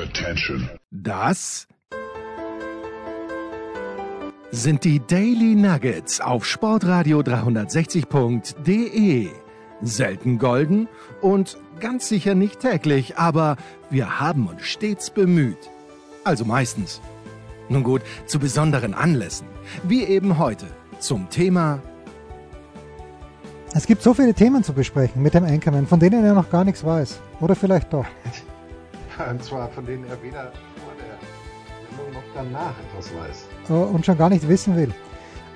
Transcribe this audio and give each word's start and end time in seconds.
Attention. 0.00 0.68
Das 0.90 1.68
sind 4.50 4.84
die 4.84 5.00
Daily 5.06 5.54
Nuggets 5.54 6.22
auf 6.22 6.46
Sportradio 6.46 7.20
360.de. 7.20 9.28
Selten 9.82 10.38
golden 10.38 10.88
und 11.20 11.58
ganz 11.80 12.08
sicher 12.08 12.34
nicht 12.34 12.60
täglich, 12.60 13.18
aber 13.18 13.58
wir 13.90 14.20
haben 14.20 14.46
uns 14.46 14.62
stets 14.62 15.10
bemüht. 15.10 15.68
Also 16.24 16.46
meistens. 16.46 17.02
Nun 17.68 17.82
gut, 17.82 18.00
zu 18.24 18.38
besonderen 18.38 18.94
Anlässen, 18.94 19.48
wie 19.82 20.04
eben 20.04 20.38
heute 20.38 20.64
zum 20.98 21.28
Thema 21.28 21.82
Es 23.74 23.86
gibt 23.86 24.02
so 24.02 24.14
viele 24.14 24.32
Themen 24.32 24.64
zu 24.64 24.72
besprechen 24.72 25.22
mit 25.22 25.34
dem 25.34 25.44
Anchorman, 25.44 25.86
von 25.86 26.00
denen 26.00 26.24
er 26.24 26.32
noch 26.32 26.48
gar 26.48 26.64
nichts 26.64 26.82
weiß. 26.84 27.20
Oder 27.40 27.54
vielleicht 27.54 27.92
doch. 27.92 28.06
Und 29.30 29.44
zwar 29.44 29.68
von 29.68 29.84
denen 29.86 30.04
er 30.04 30.22
weder 30.22 30.52
vor 30.76 30.92
der 30.98 31.18
Sendung 31.96 32.12
noch 32.12 32.22
danach 32.34 32.74
etwas 32.88 33.10
weiß. 33.14 33.46
Äh, 33.68 33.72
Und 33.72 34.06
schon 34.06 34.18
gar 34.18 34.30
nicht 34.30 34.48
wissen 34.48 34.76
will. 34.76 34.92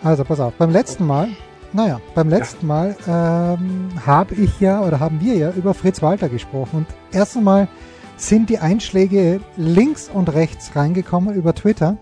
Also 0.02 0.24
pass 0.24 0.40
auf, 0.40 0.52
beim 0.54 0.70
letzten 0.70 1.06
Mal, 1.06 1.28
naja, 1.72 2.00
beim 2.14 2.28
letzten 2.28 2.66
Mal 2.66 2.96
ähm, 3.08 3.88
habe 4.04 4.34
ich 4.34 4.60
ja 4.60 4.82
oder 4.82 5.00
haben 5.00 5.20
wir 5.20 5.34
ja 5.34 5.50
über 5.50 5.72
Fritz 5.74 6.02
Walter 6.02 6.28
gesprochen. 6.28 6.78
Und 6.78 6.86
erst 7.16 7.36
einmal 7.36 7.68
sind 8.16 8.50
die 8.50 8.58
Einschläge 8.58 9.40
links 9.56 10.08
und 10.12 10.32
rechts 10.32 10.76
reingekommen 10.76 11.34
über 11.34 11.54
Twitter. 11.54 11.96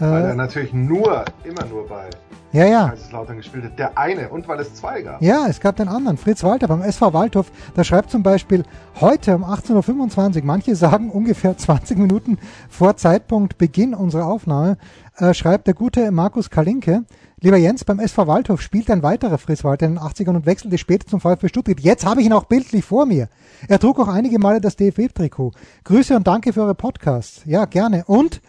Weil 0.00 0.24
er 0.24 0.30
Äh, 0.32 0.34
natürlich 0.34 0.72
nur, 0.72 1.24
immer 1.44 1.64
nur 1.66 1.86
bei 1.86 2.08
ja, 2.52 2.64
ja. 2.66 2.88
Kaiserslautern 2.88 3.36
gespielt 3.36 3.64
hat. 3.64 3.78
Der 3.78 3.96
eine 3.96 4.28
und 4.28 4.48
weil 4.48 4.58
es 4.58 4.74
zwei 4.74 5.02
gab. 5.02 5.22
Ja, 5.22 5.46
es 5.46 5.60
gab 5.60 5.76
den 5.76 5.86
anderen, 5.88 6.16
Fritz 6.16 6.42
Walter 6.42 6.66
beim 6.66 6.82
SV 6.82 7.12
Waldhof. 7.12 7.52
Da 7.74 7.84
schreibt 7.84 8.10
zum 8.10 8.22
Beispiel 8.24 8.64
heute 9.00 9.36
um 9.36 9.44
18.25 9.44 10.36
Uhr, 10.38 10.44
manche 10.44 10.74
sagen 10.74 11.10
ungefähr 11.12 11.56
20 11.56 11.98
Minuten 11.98 12.38
vor 12.68 12.96
Zeitpunkt 12.96 13.56
Beginn 13.58 13.94
unserer 13.94 14.26
Aufnahme, 14.26 14.78
äh, 15.18 15.32
schreibt 15.32 15.68
der 15.68 15.74
gute 15.74 16.10
Markus 16.10 16.50
Kalinke, 16.50 17.04
lieber 17.40 17.56
Jens, 17.56 17.84
beim 17.84 18.00
SV 18.00 18.26
Waldhof 18.26 18.62
spielt 18.62 18.90
ein 18.90 19.04
weiterer 19.04 19.38
Fritz 19.38 19.62
Walter 19.62 19.86
in 19.86 19.94
den 19.94 20.02
80ern 20.02 20.34
und 20.34 20.46
wechselte 20.46 20.76
später 20.76 21.06
zum 21.06 21.20
VfB 21.20 21.48
Stuttgart. 21.48 21.78
Jetzt 21.78 22.04
habe 22.04 22.20
ich 22.20 22.26
ihn 22.26 22.32
auch 22.32 22.44
bildlich 22.44 22.84
vor 22.84 23.06
mir. 23.06 23.28
Er 23.68 23.78
trug 23.78 24.00
auch 24.00 24.08
einige 24.08 24.40
Male 24.40 24.60
das 24.60 24.74
DFB-Trikot. 24.76 25.52
Grüße 25.84 26.16
und 26.16 26.26
danke 26.26 26.52
für 26.52 26.62
eure 26.62 26.74
Podcasts. 26.74 27.42
Ja, 27.44 27.66
gerne. 27.66 28.04
Und 28.06 28.40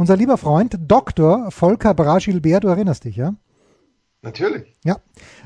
unser 0.00 0.16
lieber 0.16 0.38
Freund 0.38 0.78
Dr. 0.88 1.50
Volker 1.50 1.92
Bragilbert, 1.92 2.64
du 2.64 2.68
erinnerst 2.68 3.04
dich, 3.04 3.16
ja? 3.16 3.34
Natürlich. 4.22 4.74
Ja. 4.82 4.96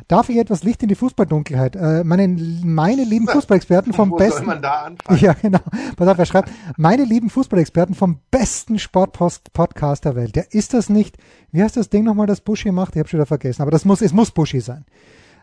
Darf 0.07 0.29
ich 0.29 0.37
etwas 0.37 0.63
Licht 0.63 0.81
in 0.85 0.89
die 0.89 0.95
Fußballdunkelheit? 0.95 1.75
Äh, 1.75 2.05
meine, 2.05 2.29
meine 2.29 3.03
lieben 3.03 3.27
Fußballexperten 3.27 3.93
vom 3.93 4.13
Wo 4.13 4.17
besten. 4.17 4.39
soll 4.39 4.47
man 4.47 4.63
da 4.63 4.83
anfangen? 4.83 5.19
Ja, 5.19 5.33
genau. 5.33 5.59
Pass 5.97 6.07
auf, 6.07 6.19
er 6.19 6.27
schreibt, 6.27 6.53
meine 6.77 7.03
lieben 7.03 7.31
Fußballexperten 7.31 7.97
vom 7.97 8.21
besten 8.31 8.79
Sportpodcast 8.79 10.05
der 10.05 10.15
Welt. 10.15 10.37
Ja, 10.37 10.45
ist 10.49 10.73
das 10.73 10.89
nicht, 10.89 11.17
wie 11.51 11.61
heißt 11.61 11.77
das 11.77 11.91
Ding 11.91 12.05
nochmal, 12.05 12.29
das 12.29 12.41
Buschi 12.41 12.71
macht? 12.71 12.95
Ich 12.95 13.01
habe 13.01 13.09
schon 13.09 13.19
wieder 13.19 13.27
vergessen, 13.27 13.63
aber 13.63 13.73
das 13.73 13.85
muss, 13.85 14.03
es 14.03 14.13
muss 14.13 14.31
Buschi 14.31 14.61
sein. 14.61 14.85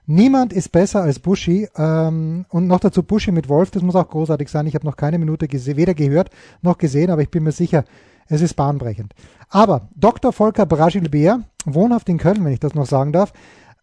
Niemand 0.06 0.54
ist 0.54 0.72
besser 0.72 1.02
als 1.02 1.20
Buschi 1.20 1.68
ähm, 1.76 2.46
und 2.48 2.68
noch 2.68 2.80
dazu 2.80 3.04
Buschi 3.04 3.34
mit 3.34 3.50
Wolf, 3.50 3.72
das 3.72 3.84
muss 3.84 3.96
auch 3.96 4.08
großartig 4.08 4.48
sein. 4.48 4.68
Ich 4.68 4.76
habe 4.76 4.86
noch 4.86 4.96
keine 4.96 5.20
Minute 5.20 5.48
weder 5.52 5.94
gehört 5.94 6.30
noch 6.62 6.78
gesehen, 6.78 7.12
aber 7.12 7.22
ich 7.22 7.30
bin 7.30 7.44
mir 7.44 7.52
sicher, 7.52 7.84
es 8.32 8.42
ist 8.42 8.54
bahnbrechend. 8.54 9.14
Aber 9.50 9.90
Dr. 9.94 10.32
Volker 10.32 10.66
Bragilbert, 10.66 11.42
wohnhaft 11.66 12.08
in 12.08 12.18
Köln, 12.18 12.46
wenn 12.46 12.54
ich 12.54 12.62
das 12.62 12.74
noch 12.74 12.86
sagen 12.86 13.12
darf, 13.12 13.34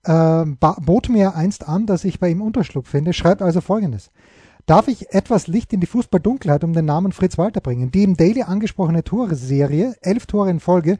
äh, 0.04 0.44
bot 0.80 1.10
mir 1.10 1.36
einst 1.36 1.68
an, 1.68 1.84
dass 1.84 2.04
ich 2.04 2.18
bei 2.18 2.30
ihm 2.30 2.40
Unterschlupf 2.40 2.88
finde, 2.88 3.12
schreibt 3.12 3.42
also 3.42 3.60
folgendes. 3.60 4.10
Darf 4.64 4.88
ich 4.88 5.12
etwas 5.14 5.48
Licht 5.48 5.74
in 5.74 5.80
die 5.80 5.86
Fußballdunkelheit 5.86 6.64
um 6.64 6.72
den 6.72 6.86
Namen 6.86 7.12
Fritz 7.12 7.36
Walter 7.36 7.60
bringen? 7.60 7.90
Die 7.90 8.04
im 8.04 8.16
Daily 8.16 8.42
angesprochene 8.42 9.04
Tore-Serie, 9.04 9.96
elf 10.00 10.24
Tore 10.24 10.48
in 10.48 10.60
Folge. 10.60 10.98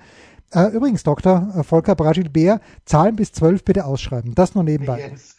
Äh, 0.53 0.69
übrigens, 0.69 1.03
Dr. 1.03 1.55
äh, 1.57 1.63
Volker 1.63 1.95
Bragilbert, 1.95 2.61
Zahlen 2.85 3.17
bis 3.17 3.33
zwölf 3.33 3.65
bitte 3.65 3.87
ausschreiben. 3.87 4.35
Das 4.35 4.55
nur 4.55 4.65
nebenbei. 4.65 5.01
Jens, 5.01 5.37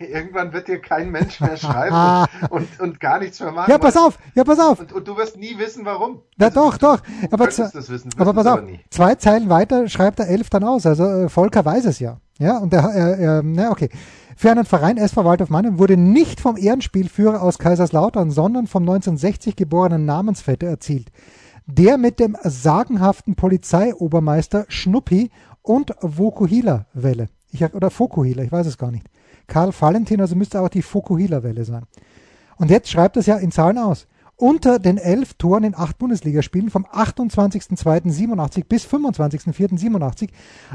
irgendwann 0.00 0.52
wird 0.52 0.68
dir 0.68 0.80
kein 0.80 1.10
Mensch 1.10 1.40
mehr 1.40 1.56
schreiben 1.58 2.28
und, 2.50 2.50
und, 2.50 2.80
und 2.80 3.00
gar 3.00 3.18
nichts 3.18 3.40
mehr 3.40 3.52
machen. 3.52 3.70
Ja, 3.70 3.78
pass 3.78 3.96
auf, 3.96 4.18
ja, 4.34 4.44
pass 4.44 4.58
auf. 4.58 4.80
Und, 4.80 4.92
und 4.92 5.08
du 5.08 5.16
wirst 5.16 5.36
nie 5.36 5.58
wissen, 5.58 5.84
warum. 5.84 6.22
Na 6.36 6.46
Also, 6.46 6.60
doch, 6.60 6.78
doch. 6.78 7.00
Du 7.00 7.28
Aber, 7.30 7.46
das 7.46 7.58
wissen, 7.88 8.10
aber 8.16 8.32
pass 8.32 8.46
auf, 8.46 8.58
aber 8.58 8.68
zwei 8.90 9.14
Zeilen 9.16 9.48
weiter 9.48 9.88
schreibt 9.88 10.20
er 10.20 10.28
elf 10.28 10.50
dann 10.50 10.64
aus. 10.64 10.86
Also 10.86 11.04
äh, 11.04 11.28
Volker 11.28 11.64
weiß 11.64 11.84
es 11.86 11.98
ja. 11.98 12.18
Ja, 12.38 12.58
und 12.58 12.72
er, 12.72 12.84
er, 12.90 13.18
er 13.18 13.42
na 13.42 13.70
okay. 13.70 13.90
Für 14.36 14.52
einen 14.52 14.64
Verein 14.64 14.98
SV 14.98 15.24
Waldhof 15.24 15.50
Mannheim 15.50 15.80
wurde 15.80 15.96
nicht 15.96 16.40
vom 16.40 16.56
Ehrenspielführer 16.56 17.42
aus 17.42 17.58
Kaiserslautern, 17.58 18.30
sondern 18.30 18.68
vom 18.68 18.82
1960 18.82 19.56
geborenen 19.56 20.04
Namensvetter 20.04 20.68
erzielt. 20.68 21.08
Der 21.66 21.98
mit 21.98 22.20
dem 22.20 22.36
sagenhaften 22.44 23.34
Polizeiobermeister 23.34 24.64
Schnuppi 24.68 25.30
und 25.60 25.92
Vokuhila-Welle. 26.00 27.28
Ich, 27.50 27.62
oder 27.74 27.90
Fokuhila, 27.90 28.44
ich 28.44 28.52
weiß 28.52 28.66
es 28.68 28.78
gar 28.78 28.92
nicht. 28.92 29.06
Karl 29.48 29.72
Valentin, 29.78 30.20
also 30.20 30.36
müsste 30.36 30.60
auch 30.60 30.68
die 30.68 30.82
Fokuhila-Welle 30.82 31.64
sein. 31.64 31.84
Und 32.56 32.70
jetzt 32.70 32.90
schreibt 32.90 33.16
es 33.16 33.26
ja 33.26 33.36
in 33.36 33.50
Zahlen 33.50 33.78
aus. 33.78 34.06
Unter 34.40 34.78
den 34.78 34.98
elf 34.98 35.34
Toren 35.34 35.64
in 35.64 35.74
acht 35.74 35.98
Bundesligaspielen 35.98 36.70
vom 36.70 36.86
28.02.87 36.86 38.66
bis 38.68 38.86
25.04.87 38.86 40.28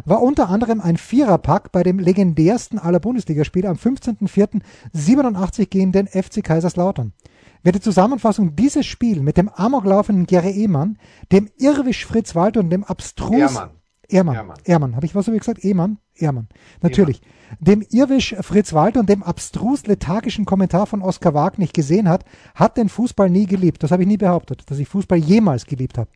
war 0.03 0.21
unter 0.21 0.49
anderem 0.49 0.81
ein 0.81 0.97
Viererpack 0.97 1.71
bei 1.71 1.81
dem 1.81 1.97
legendärsten 1.97 2.77
aller 2.77 2.99
Bundesligaspiele 2.99 3.69
am 3.69 3.77
15.04.87 3.77 5.67
gegen 5.67 5.93
den 5.93 6.07
FC 6.07 6.43
Kaiserslautern. 6.43 7.13
Wer 7.61 7.71
die 7.71 7.79
Zusammenfassung 7.79 8.57
dieses 8.57 8.85
Spiel 8.85 9.21
mit 9.21 9.37
dem 9.37 9.47
amoklaufenden 9.47 10.25
Gere 10.25 10.49
Ehmann, 10.49 10.97
dem 11.31 11.49
Irwisch 11.57 12.05
Fritz 12.05 12.35
Walter 12.35 12.59
und 12.59 12.69
dem 12.69 12.83
abstrus 12.83 13.39
Ehrmann. 13.39 13.69
Ehrmann. 14.09 14.35
Ehrmann. 14.35 14.57
Ehrmann. 14.65 14.95
Habe 14.95 15.05
ich 15.05 15.15
was 15.15 15.25
so 15.25 15.33
wie 15.33 15.37
gesagt? 15.37 15.63
Ehrmann? 15.63 15.97
Ehrmann. 16.15 16.47
Natürlich. 16.81 17.21
Dem 17.59 17.81
Irwisch 17.89 18.35
Fritz 18.41 18.73
Walter 18.73 18.99
und 18.99 19.09
dem 19.09 19.23
abstrus 19.23 19.85
lethargischen 19.87 20.45
Kommentar 20.45 20.87
von 20.87 21.01
Oskar 21.01 21.33
Wagner 21.33 21.63
nicht 21.63 21.73
gesehen 21.73 22.09
hat, 22.09 22.25
hat 22.55 22.77
den 22.77 22.89
Fußball 22.89 23.29
nie 23.29 23.45
geliebt. 23.45 23.83
Das 23.83 23.91
habe 23.91 24.03
ich 24.03 24.07
nie 24.07 24.17
behauptet, 24.17 24.63
dass 24.69 24.79
ich 24.79 24.87
Fußball 24.87 25.17
jemals 25.17 25.65
geliebt 25.65 25.97
habe. 25.97 26.09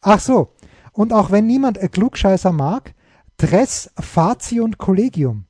Ach 0.00 0.20
so. 0.20 0.52
Und 0.92 1.12
auch 1.12 1.30
wenn 1.30 1.46
niemand 1.46 1.78
ein 1.78 1.90
Klugscheißer 1.90 2.52
mag, 2.52 2.94
Tres 3.40 3.90
Faciunt 3.98 4.76
Collegium. 4.76 5.46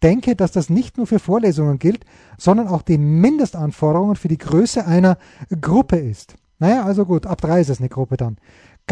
Denke, 0.00 0.36
dass 0.36 0.52
das 0.52 0.70
nicht 0.70 0.96
nur 0.96 1.08
für 1.08 1.18
Vorlesungen 1.18 1.80
gilt, 1.80 2.04
sondern 2.38 2.68
auch 2.68 2.82
die 2.82 2.98
Mindestanforderungen 2.98 4.14
für 4.14 4.28
die 4.28 4.38
Größe 4.38 4.86
einer 4.86 5.18
Gruppe 5.60 5.96
ist. 5.96 6.36
Naja, 6.60 6.84
also 6.84 7.04
gut, 7.04 7.26
ab 7.26 7.40
drei 7.40 7.60
ist 7.60 7.68
es 7.68 7.80
eine 7.80 7.88
Gruppe 7.88 8.16
dann. 8.16 8.36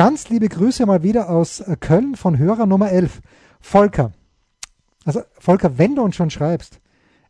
Ganz 0.00 0.30
liebe 0.30 0.48
Grüße 0.48 0.86
mal 0.86 1.02
wieder 1.02 1.28
aus 1.28 1.60
äh, 1.60 1.76
Köln 1.78 2.16
von 2.16 2.38
Hörer 2.38 2.64
Nummer 2.64 2.90
11, 2.90 3.20
Volker. 3.60 4.12
Also 5.04 5.20
Volker, 5.38 5.76
wenn 5.76 5.94
du 5.94 6.00
uns 6.00 6.16
schon 6.16 6.30
schreibst, 6.30 6.80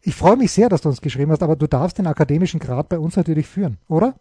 ich 0.02 0.14
freue 0.14 0.36
mich 0.36 0.52
sehr, 0.52 0.68
dass 0.68 0.80
du 0.82 0.88
uns 0.88 1.00
geschrieben 1.00 1.32
hast, 1.32 1.42
aber 1.42 1.56
du 1.56 1.66
darfst 1.66 1.98
den 1.98 2.06
akademischen 2.06 2.60
Grad 2.60 2.88
bei 2.88 3.00
uns 3.00 3.16
natürlich 3.16 3.48
führen, 3.48 3.78
oder? 3.88 4.14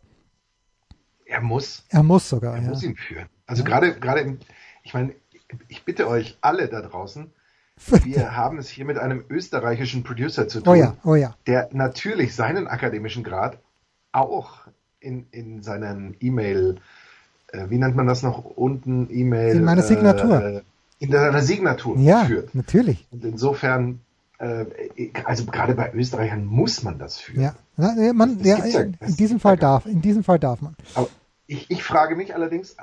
Er 1.25 1.41
muss. 1.41 1.85
Er 1.89 2.01
muss 2.01 2.27
sogar. 2.27 2.55
Er 2.55 2.63
ja. 2.63 2.69
muss 2.69 2.81
ihn 2.81 2.95
führen. 2.95 3.29
Also 3.45 3.63
gerade, 3.63 3.99
gerade, 3.99 4.21
im- 4.21 4.39
ich 4.81 4.95
meine, 4.95 5.13
ich 5.67 5.85
bitte 5.85 6.07
euch 6.07 6.39
alle 6.41 6.69
da 6.69 6.81
draußen, 6.81 7.31
wir 8.03 8.35
haben 8.35 8.57
es 8.57 8.67
hier 8.67 8.85
mit 8.85 8.97
einem 8.97 9.25
österreichischen 9.29 10.01
Producer 10.01 10.47
zu 10.47 10.61
tun, 10.61 10.73
Oh 10.73 10.75
ja, 10.75 10.97
oh 11.03 11.13
ja. 11.13 11.35
der 11.45 11.69
natürlich 11.71 12.33
seinen 12.33 12.67
akademischen 12.67 13.23
Grad 13.23 13.59
auch 14.11 14.65
in, 14.99 15.27
in 15.29 15.61
seinen 15.61 16.17
E-Mail, 16.19 16.79
wie 17.69 17.77
nennt 17.77 17.95
man 17.95 18.07
das 18.07 18.23
noch 18.23 18.43
unten, 18.43 19.07
E-Mail? 19.11 19.57
In 19.57 19.63
meiner 19.63 19.81
Signatur. 19.83 20.43
Äh, 20.43 20.61
in 20.99 21.11
seiner 21.11 21.41
Signatur 21.41 21.97
Ja, 21.97 22.25
führt. 22.25 22.53
natürlich. 22.53 23.07
Und 23.11 23.23
insofern, 23.23 24.01
äh, 24.39 24.65
also 25.23 25.45
gerade 25.45 25.73
bei 25.73 25.93
Österreichern 25.93 26.45
muss 26.45 26.83
man 26.83 26.99
das 26.99 27.17
führen. 27.17 27.41
Ja, 27.41 27.55
man, 28.13 28.39
ja 28.43 28.65
ja- 28.65 28.79
in 28.81 29.15
diesem 29.17 29.39
Fall 29.39 29.55
darf, 29.57 29.85
in 29.85 30.01
diesem 30.01 30.23
Fall 30.23 30.39
darf 30.39 30.61
man. 30.61 30.75
Aber 30.95 31.07
ich, 31.47 31.71
ich 31.71 31.83
frage 31.83 32.15
mich 32.15 32.35
allerdings, 32.35 32.75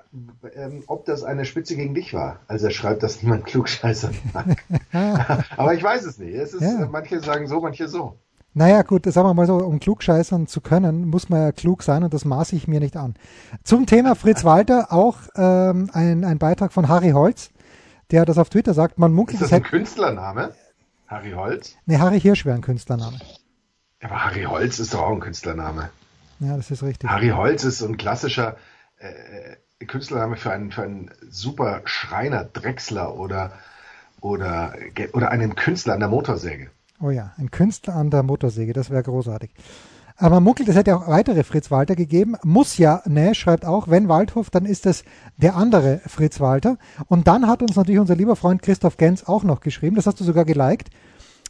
ähm, 0.56 0.82
ob 0.86 1.04
das 1.04 1.22
eine 1.22 1.44
Spitze 1.44 1.76
gegen 1.76 1.94
dich 1.94 2.14
war, 2.14 2.40
als 2.48 2.62
er 2.62 2.70
schreibt, 2.70 3.02
dass 3.02 3.22
niemand 3.22 3.44
Klugscheißer 3.44 4.10
mag. 4.32 4.64
Aber 5.56 5.74
ich 5.74 5.82
weiß 5.82 6.04
es 6.06 6.18
nicht. 6.18 6.34
Es 6.34 6.54
ist, 6.54 6.62
Ja. 6.62 6.82
äh, 6.84 6.88
Manche 6.90 7.20
sagen 7.20 7.46
so, 7.46 7.60
manche 7.60 7.86
so. 7.86 8.16
Naja, 8.58 8.80
gut, 8.80 9.04
sagen 9.04 9.28
wir 9.28 9.34
mal 9.34 9.46
so, 9.46 9.56
um 9.56 9.80
klugscheißern 9.80 10.46
zu 10.46 10.62
können, 10.62 11.08
muss 11.08 11.28
man 11.28 11.42
ja 11.42 11.52
klug 11.52 11.82
sein 11.82 12.02
und 12.04 12.14
das 12.14 12.24
maße 12.24 12.56
ich 12.56 12.66
mir 12.66 12.80
nicht 12.80 12.96
an. 12.96 13.14
Zum 13.64 13.84
Thema 13.84 14.14
Fritz 14.14 14.44
Walter 14.44 14.94
auch 14.94 15.18
ähm, 15.36 15.90
ein, 15.92 16.24
ein 16.24 16.38
Beitrag 16.38 16.72
von 16.72 16.88
Harry 16.88 17.10
Holz, 17.10 17.50
der 18.12 18.24
das 18.24 18.38
auf 18.38 18.48
Twitter 18.48 18.72
sagt, 18.72 18.98
man 18.98 19.12
munkelt, 19.12 19.42
Ist 19.42 19.42
das 19.42 19.52
ein 19.52 19.58
hätte. 19.58 19.68
Künstlername? 19.68 20.54
Harry 21.06 21.32
Holz? 21.32 21.76
Ne, 21.84 22.00
Harry 22.00 22.18
Hirsch 22.18 22.46
wäre 22.46 22.56
ein 22.56 22.62
Künstlername. 22.62 23.18
Aber 24.02 24.24
Harry 24.24 24.44
Holz 24.44 24.78
ist 24.78 24.94
doch 24.94 25.02
auch 25.02 25.12
ein 25.12 25.20
Künstlername. 25.20 25.90
Ja, 26.40 26.56
das 26.56 26.70
ist 26.70 26.82
richtig. 26.82 27.10
Harry 27.10 27.28
Holz 27.28 27.62
ist 27.62 27.76
so 27.76 27.86
ein 27.86 27.98
klassischer 27.98 28.56
äh, 28.96 29.84
Künstlername 29.84 30.36
für 30.36 30.50
einen, 30.52 30.72
für 30.72 30.82
einen 30.82 31.10
super 31.28 31.82
Schreiner, 31.84 32.44
Drechsler 32.44 33.16
oder, 33.16 33.52
oder, 34.22 34.72
oder 35.12 35.30
einen 35.30 35.56
Künstler 35.56 35.92
an 35.92 36.00
der 36.00 36.08
Motorsäge. 36.08 36.70
Oh 37.00 37.10
ja, 37.10 37.32
ein 37.36 37.50
Künstler 37.50 37.94
an 37.94 38.10
der 38.10 38.22
Motorsäge, 38.22 38.72
das 38.72 38.90
wäre 38.90 39.02
großartig. 39.02 39.50
Aber 40.18 40.36
man 40.36 40.44
munkelt, 40.44 40.68
es 40.68 40.76
hätte 40.76 40.96
auch 40.96 41.08
weitere 41.08 41.44
Fritz 41.44 41.70
Walter 41.70 41.94
gegeben. 41.94 42.36
Muss 42.42 42.78
ja, 42.78 43.02
ne, 43.04 43.34
schreibt 43.34 43.66
auch, 43.66 43.88
wenn 43.88 44.08
Waldhof, 44.08 44.48
dann 44.48 44.64
ist 44.64 44.86
es 44.86 45.04
der 45.36 45.56
andere 45.56 46.00
Fritz 46.06 46.40
Walter. 46.40 46.78
Und 47.08 47.28
dann 47.28 47.46
hat 47.46 47.60
uns 47.60 47.76
natürlich 47.76 48.00
unser 48.00 48.16
lieber 48.16 48.34
Freund 48.34 48.62
Christoph 48.62 48.96
Gens 48.96 49.26
auch 49.26 49.42
noch 49.44 49.60
geschrieben, 49.60 49.96
das 49.96 50.06
hast 50.06 50.18
du 50.18 50.24
sogar 50.24 50.46
geliked. 50.46 50.88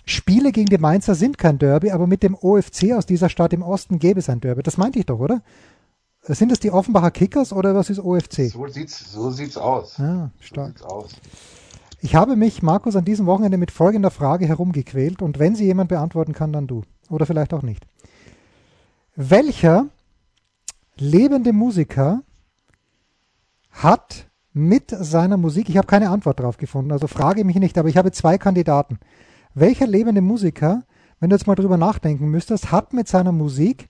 Spiele 0.04 0.52
gegen 0.52 0.68
die 0.68 0.78
Mainzer 0.78 1.14
sind 1.14 1.38
kein 1.38 1.58
Derby, 1.58 1.90
aber 1.90 2.06
mit 2.06 2.22
dem 2.22 2.34
OFC 2.34 2.92
aus 2.92 3.06
dieser 3.06 3.28
Stadt 3.28 3.52
im 3.52 3.62
Osten 3.62 3.98
gäbe 3.98 4.20
es 4.20 4.28
ein 4.28 4.40
Derby. 4.40 4.62
Das 4.62 4.76
meinte 4.76 4.98
ich 4.98 5.06
doch, 5.06 5.18
oder? 5.18 5.42
Sind 6.22 6.50
das 6.50 6.58
die 6.58 6.72
Offenbacher 6.72 7.12
Kickers 7.12 7.52
oder 7.52 7.74
was 7.74 7.90
ist 7.90 8.00
OFC? 8.00 8.50
So 8.50 8.66
sieht's, 8.66 9.12
so 9.12 9.30
sieht's 9.30 9.56
aus. 9.56 9.98
Ja, 9.98 10.30
stark. 10.40 10.78
So 10.78 10.86
aus. 10.86 11.10
Ich 12.06 12.14
habe 12.14 12.36
mich, 12.36 12.62
Markus, 12.62 12.94
an 12.94 13.04
diesem 13.04 13.26
Wochenende 13.26 13.58
mit 13.58 13.72
folgender 13.72 14.12
Frage 14.12 14.46
herumgequält 14.46 15.22
und 15.22 15.40
wenn 15.40 15.56
sie 15.56 15.64
jemand 15.64 15.88
beantworten 15.88 16.34
kann, 16.34 16.52
dann 16.52 16.68
du. 16.68 16.82
Oder 17.10 17.26
vielleicht 17.26 17.52
auch 17.52 17.62
nicht. 17.62 17.84
Welcher 19.16 19.88
lebende 20.96 21.52
Musiker 21.52 22.22
hat 23.72 24.30
mit 24.52 24.90
seiner 24.90 25.36
Musik, 25.36 25.68
ich 25.68 25.78
habe 25.78 25.88
keine 25.88 26.10
Antwort 26.10 26.38
darauf 26.38 26.58
gefunden, 26.58 26.92
also 26.92 27.08
frage 27.08 27.42
mich 27.42 27.56
nicht, 27.56 27.76
aber 27.76 27.88
ich 27.88 27.96
habe 27.96 28.12
zwei 28.12 28.38
Kandidaten. 28.38 29.00
Welcher 29.54 29.88
lebende 29.88 30.20
Musiker, 30.20 30.84
wenn 31.18 31.30
du 31.30 31.34
jetzt 31.34 31.48
mal 31.48 31.56
drüber 31.56 31.76
nachdenken 31.76 32.28
müsstest, 32.28 32.70
hat 32.70 32.92
mit 32.92 33.08
seiner 33.08 33.32
Musik 33.32 33.88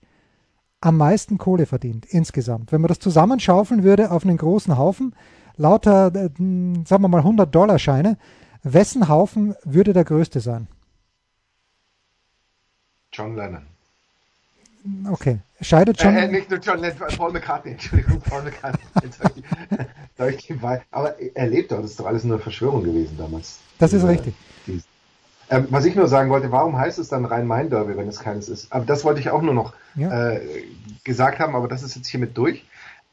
am 0.81 0.97
meisten 0.97 1.37
Kohle 1.37 1.67
verdient 1.67 2.07
insgesamt? 2.07 2.71
Wenn 2.71 2.81
man 2.81 2.89
das 2.89 2.97
zusammenschaufeln 2.97 3.83
würde 3.83 4.09
auf 4.09 4.25
einen 4.25 4.37
großen 4.37 4.75
Haufen, 4.75 5.13
lauter, 5.57 6.07
äh, 6.15 6.29
sagen 6.85 7.03
wir 7.03 7.07
mal 7.07 7.19
100 7.19 7.53
Dollar 7.53 7.79
Scheine, 7.79 8.17
wessen 8.63 9.07
Haufen 9.07 9.55
würde 9.63 9.93
der 9.93 10.03
größte 10.03 10.39
sein? 10.39 10.67
John 13.11 13.35
Lennon. 13.35 13.65
Okay. 15.09 15.39
Scheidet 15.61 15.99
schon. 15.99 16.15
Äh, 16.15 16.25
äh, 16.25 16.27
nicht 16.27 16.49
nur 16.49 16.59
John 16.59 16.79
Lennon, 16.79 16.97
Paul 17.17 17.31
McCartney, 17.31 17.71
Entschuldigung, 17.71 18.21
Paul 18.21 18.43
McCartney. 18.43 18.81
Aber 20.91 21.19
er 21.19 21.47
lebt 21.47 21.71
doch, 21.71 21.81
das 21.81 21.91
ist 21.91 21.99
doch 21.99 22.05
alles 22.05 22.23
nur 22.23 22.39
Verschwörung 22.39 22.83
gewesen 22.83 23.17
damals. 23.17 23.59
Das 23.79 23.93
ist 23.93 24.05
richtig. 24.05 24.33
Ähm, 25.49 25.67
was 25.69 25.85
ich 25.85 25.95
nur 25.95 26.07
sagen 26.07 26.29
wollte, 26.29 26.51
warum 26.51 26.77
heißt 26.77 26.99
es 26.99 27.07
dann 27.07 27.23
Rhein-Main-Derby, 27.25 27.95
wenn 27.95 28.07
es 28.07 28.19
keines 28.19 28.49
ist? 28.49 28.71
Aber 28.71 28.85
das 28.85 29.05
wollte 29.05 29.21
ich 29.21 29.29
auch 29.29 29.41
nur 29.41 29.53
noch 29.53 29.73
ja. 29.95 30.31
äh, 30.33 30.65
gesagt 31.03 31.39
haben, 31.39 31.55
aber 31.55 31.67
das 31.67 31.83
ist 31.83 31.95
jetzt 31.95 32.07
hiermit 32.07 32.37
durch. 32.37 32.65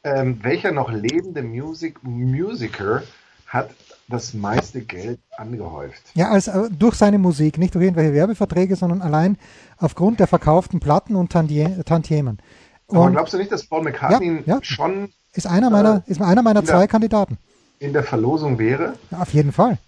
Ähm, 0.05 0.39
welcher 0.43 0.71
noch 0.71 0.91
lebende 0.91 1.41
Music 1.41 2.03
Musiker 2.03 3.01
hat 3.47 3.71
das 4.07 4.35
meiste 4.35 4.81
Geld 4.81 5.19
angehäuft. 5.35 6.03
Ja, 6.13 6.29
also 6.29 6.69
durch 6.69 6.93
seine 6.93 7.17
Musik, 7.17 7.57
nicht 7.57 7.73
durch 7.73 7.85
irgendwelche 7.85 8.13
Werbeverträge, 8.13 8.75
sondern 8.75 9.01
allein 9.01 9.37
aufgrund 9.79 10.19
der 10.19 10.27
verkauften 10.27 10.79
Platten 10.79 11.15
und 11.15 11.31
Tantiemen. 11.31 12.37
Und 12.85 12.97
Aber 12.97 13.09
glaubst 13.09 13.33
du 13.33 13.39
nicht, 13.39 13.51
dass 13.51 13.65
Paul 13.65 13.83
McCartney 13.83 14.43
ja, 14.45 14.55
ja. 14.55 14.59
schon 14.61 15.09
ist 15.33 15.47
einer 15.47 15.71
meiner, 15.71 16.03
äh, 16.07 16.11
ist 16.11 16.21
einer 16.21 16.43
meiner 16.43 16.63
zwei 16.63 16.79
der, 16.79 16.87
Kandidaten 16.87 17.39
in 17.79 17.91
der 17.91 18.03
Verlosung 18.03 18.59
wäre? 18.59 18.93
Ja, 19.09 19.19
auf 19.19 19.33
jeden 19.33 19.51
Fall. 19.51 19.79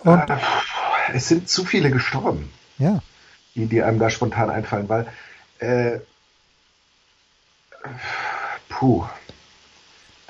Und 0.00 0.28
äh, 0.28 0.36
es 1.14 1.28
sind 1.28 1.48
zu 1.48 1.64
viele 1.64 1.90
gestorben. 1.90 2.50
Ja. 2.78 3.00
Die, 3.54 3.66
die 3.66 3.82
einem 3.82 3.98
da 3.98 4.10
spontan 4.10 4.50
einfallen, 4.50 4.88
weil 4.88 5.06
äh, 5.60 5.98
puh, 8.68 9.04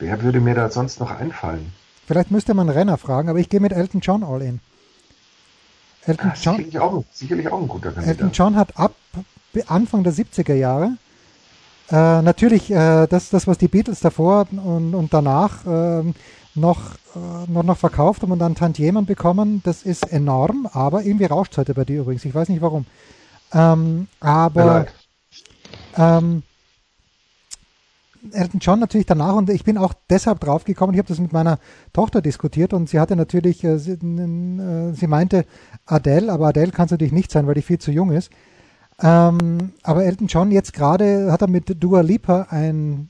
wer 0.00 0.22
würde 0.22 0.40
mir 0.40 0.54
da 0.54 0.70
sonst 0.70 1.00
noch 1.00 1.10
einfallen? 1.10 1.72
Vielleicht 2.06 2.30
müsste 2.30 2.54
man 2.54 2.68
Renner 2.68 2.98
fragen, 2.98 3.28
aber 3.28 3.38
ich 3.38 3.48
gehe 3.48 3.60
mit 3.60 3.72
Elton 3.72 4.00
John 4.00 4.24
all 4.24 4.42
in. 4.42 4.60
Elton 6.06 6.32
John, 6.40 6.56
sicherlich, 6.56 6.78
auch, 6.78 7.04
sicherlich 7.12 7.48
auch 7.48 7.60
ein 7.60 7.68
guter 7.68 7.92
Kandidat. 7.92 8.08
Elton 8.08 8.32
John 8.32 8.56
hat 8.56 8.76
ab 8.76 8.94
Anfang 9.68 10.02
der 10.02 10.12
70er 10.12 10.54
Jahre 10.54 10.96
äh, 11.90 12.22
natürlich 12.22 12.70
äh, 12.70 13.06
das, 13.08 13.30
das, 13.30 13.46
was 13.46 13.58
die 13.58 13.68
Beatles 13.68 14.00
davor 14.00 14.46
und, 14.52 14.94
und 14.94 15.12
danach 15.12 15.66
äh, 15.66 16.12
noch, 16.54 16.94
äh, 17.16 17.50
noch, 17.50 17.62
noch 17.64 17.76
verkauft 17.76 18.22
haben 18.22 18.32
und 18.32 18.38
dann 18.38 18.54
Tantiemen 18.54 19.06
bekommen, 19.06 19.60
das 19.64 19.82
ist 19.82 20.10
enorm, 20.12 20.68
aber 20.72 21.02
irgendwie 21.02 21.24
rauscht 21.24 21.52
es 21.52 21.58
heute 21.58 21.74
bei 21.74 21.84
dir 21.84 22.00
übrigens. 22.00 22.24
Ich 22.24 22.34
weiß 22.34 22.48
nicht 22.48 22.62
warum. 22.62 22.86
Ähm, 23.52 24.06
aber 24.20 24.86
ähm, 25.96 26.44
Elton 28.32 28.60
John 28.60 28.80
natürlich 28.80 29.06
danach 29.06 29.34
und 29.34 29.48
ich 29.50 29.64
bin 29.64 29.78
auch 29.78 29.94
deshalb 30.08 30.40
draufgekommen, 30.40 30.94
ich 30.94 30.98
habe 30.98 31.08
das 31.08 31.18
mit 31.18 31.32
meiner 31.32 31.58
Tochter 31.92 32.20
diskutiert 32.20 32.72
und 32.72 32.88
sie 32.88 33.00
hatte 33.00 33.16
natürlich, 33.16 33.64
äh, 33.64 33.78
sie, 33.78 33.92
äh, 33.92 34.92
sie, 34.92 35.06
meinte 35.06 35.44
Adele, 35.86 36.32
aber 36.32 36.48
Adele 36.48 36.72
kann 36.72 36.86
es 36.86 36.90
natürlich 36.90 37.12
nicht 37.12 37.30
sein, 37.30 37.46
weil 37.46 37.54
die 37.54 37.62
viel 37.62 37.78
zu 37.78 37.90
jung 37.90 38.10
ist. 38.10 38.30
Ähm, 39.02 39.72
aber 39.82 40.04
Elton 40.04 40.26
John 40.26 40.50
jetzt 40.50 40.72
gerade 40.72 41.32
hat 41.32 41.42
er 41.42 41.48
mit 41.48 41.82
Dua 41.82 42.02
Lipa 42.02 42.48
ein, 42.50 43.08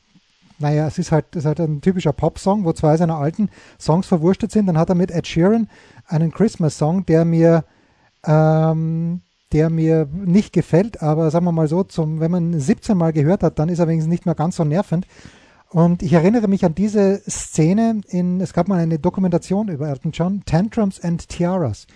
naja, 0.59 0.87
es 0.87 0.99
ist 0.99 1.11
halt, 1.11 1.27
es 1.33 1.39
ist 1.39 1.47
halt 1.47 1.61
ein 1.61 1.81
typischer 1.81 2.13
Pop-Song, 2.13 2.65
wo 2.65 2.73
zwei 2.73 2.97
seiner 2.97 3.17
alten 3.17 3.49
Songs 3.79 4.07
verwurstet 4.07 4.53
sind. 4.53 4.67
Dann 4.67 4.79
hat 4.79 4.91
er 4.91 4.95
mit 4.95 5.11
Ed 5.11 5.27
Sheeran 5.27 5.69
einen 6.07 6.31
Christmas-Song, 6.31 7.07
der 7.07 7.25
mir 7.25 7.65
ähm, 8.25 9.23
der 9.53 9.71
mir 9.71 10.09
nicht 10.13 10.53
gefällt, 10.53 11.03
aber 11.03 11.31
sagen 11.31 11.45
wir 11.45 11.53
mal 11.53 11.69
so, 11.69 11.83
zum, 11.83 12.21
wenn 12.21 12.31
man 12.31 12.59
17 12.59 12.97
Mal 12.97 13.13
gehört 13.13 13.43
hat, 13.43 13.59
dann 13.59 13.69
ist 13.69 13.79
er 13.79 13.89
wenigstens 13.89 14.11
nicht 14.11 14.27
mehr 14.27 14.35
ganz 14.35 14.57
so 14.57 14.65
nervend. 14.65 15.07
Und 15.71 16.03
ich 16.03 16.13
erinnere 16.13 16.49
mich 16.49 16.65
an 16.65 16.75
diese 16.75 17.23
Szene 17.29 18.01
in, 18.09 18.41
es 18.41 18.53
gab 18.53 18.67
mal 18.67 18.81
eine 18.81 18.99
Dokumentation 18.99 19.69
über 19.69 19.89
Elton 19.89 20.11
John, 20.11 20.43
Tantrums 20.45 21.01
and 21.01 21.29
Tiaras. 21.29 21.87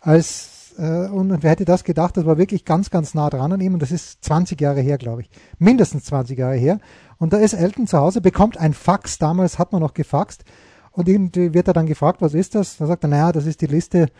Als, 0.00 0.74
äh, 0.78 1.08
und, 1.08 1.42
wer 1.42 1.50
hätte 1.50 1.64
das 1.64 1.82
gedacht, 1.82 2.16
das 2.16 2.26
war 2.26 2.38
wirklich 2.38 2.64
ganz, 2.64 2.90
ganz 2.90 3.14
nah 3.14 3.30
dran 3.30 3.52
an 3.52 3.60
ihm 3.60 3.74
und 3.74 3.82
das 3.82 3.90
ist 3.90 4.24
20 4.24 4.60
Jahre 4.60 4.80
her, 4.80 4.98
glaube 4.98 5.22
ich. 5.22 5.30
Mindestens 5.58 6.04
20 6.04 6.38
Jahre 6.38 6.56
her. 6.56 6.78
Und 7.18 7.32
da 7.32 7.38
ist 7.38 7.54
Elton 7.54 7.88
zu 7.88 7.98
Hause, 7.98 8.20
bekommt 8.20 8.56
ein 8.56 8.72
Fax, 8.72 9.18
damals 9.18 9.58
hat 9.58 9.72
man 9.72 9.80
noch 9.80 9.94
gefaxt. 9.94 10.44
Und 10.92 11.08
irgendwie 11.08 11.54
wird 11.54 11.66
er 11.66 11.74
dann 11.74 11.86
gefragt, 11.86 12.22
was 12.22 12.34
ist 12.34 12.54
das? 12.54 12.76
Da 12.76 12.86
sagt 12.86 13.04
er, 13.04 13.08
naja, 13.08 13.32
das 13.32 13.46
ist 13.46 13.60
die 13.60 13.66
Liste 13.66 14.10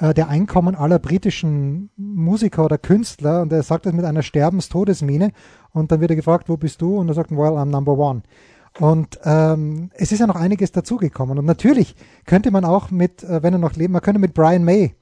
der 0.00 0.28
Einkommen 0.28 0.74
aller 0.74 0.98
britischen 0.98 1.90
Musiker 1.96 2.64
oder 2.64 2.78
Künstler 2.78 3.42
und 3.42 3.52
er 3.52 3.62
sagt 3.62 3.86
das 3.86 3.92
mit 3.92 4.04
einer 4.04 4.22
Sterbenstodesmine 4.22 5.30
und 5.72 5.92
dann 5.92 6.00
wird 6.00 6.10
er 6.10 6.16
gefragt, 6.16 6.48
wo 6.48 6.56
bist 6.56 6.82
du? 6.82 6.96
Und 6.96 7.08
er 7.08 7.14
sagt, 7.14 7.30
well, 7.30 7.56
I'm 7.56 7.66
number 7.66 7.96
one. 7.96 8.22
Und 8.80 9.20
ähm, 9.24 9.90
es 9.94 10.10
ist 10.10 10.18
ja 10.18 10.26
noch 10.26 10.36
einiges 10.36 10.72
dazugekommen. 10.72 11.38
Und 11.38 11.44
natürlich 11.44 11.94
könnte 12.26 12.50
man 12.50 12.64
auch 12.64 12.90
mit, 12.90 13.22
äh, 13.22 13.42
wenn 13.42 13.54
er 13.54 13.58
noch 13.58 13.74
lebt, 13.76 13.92
man 13.92 14.02
könnte 14.02 14.20
mit 14.20 14.34
Brian 14.34 14.64
May 14.64 14.96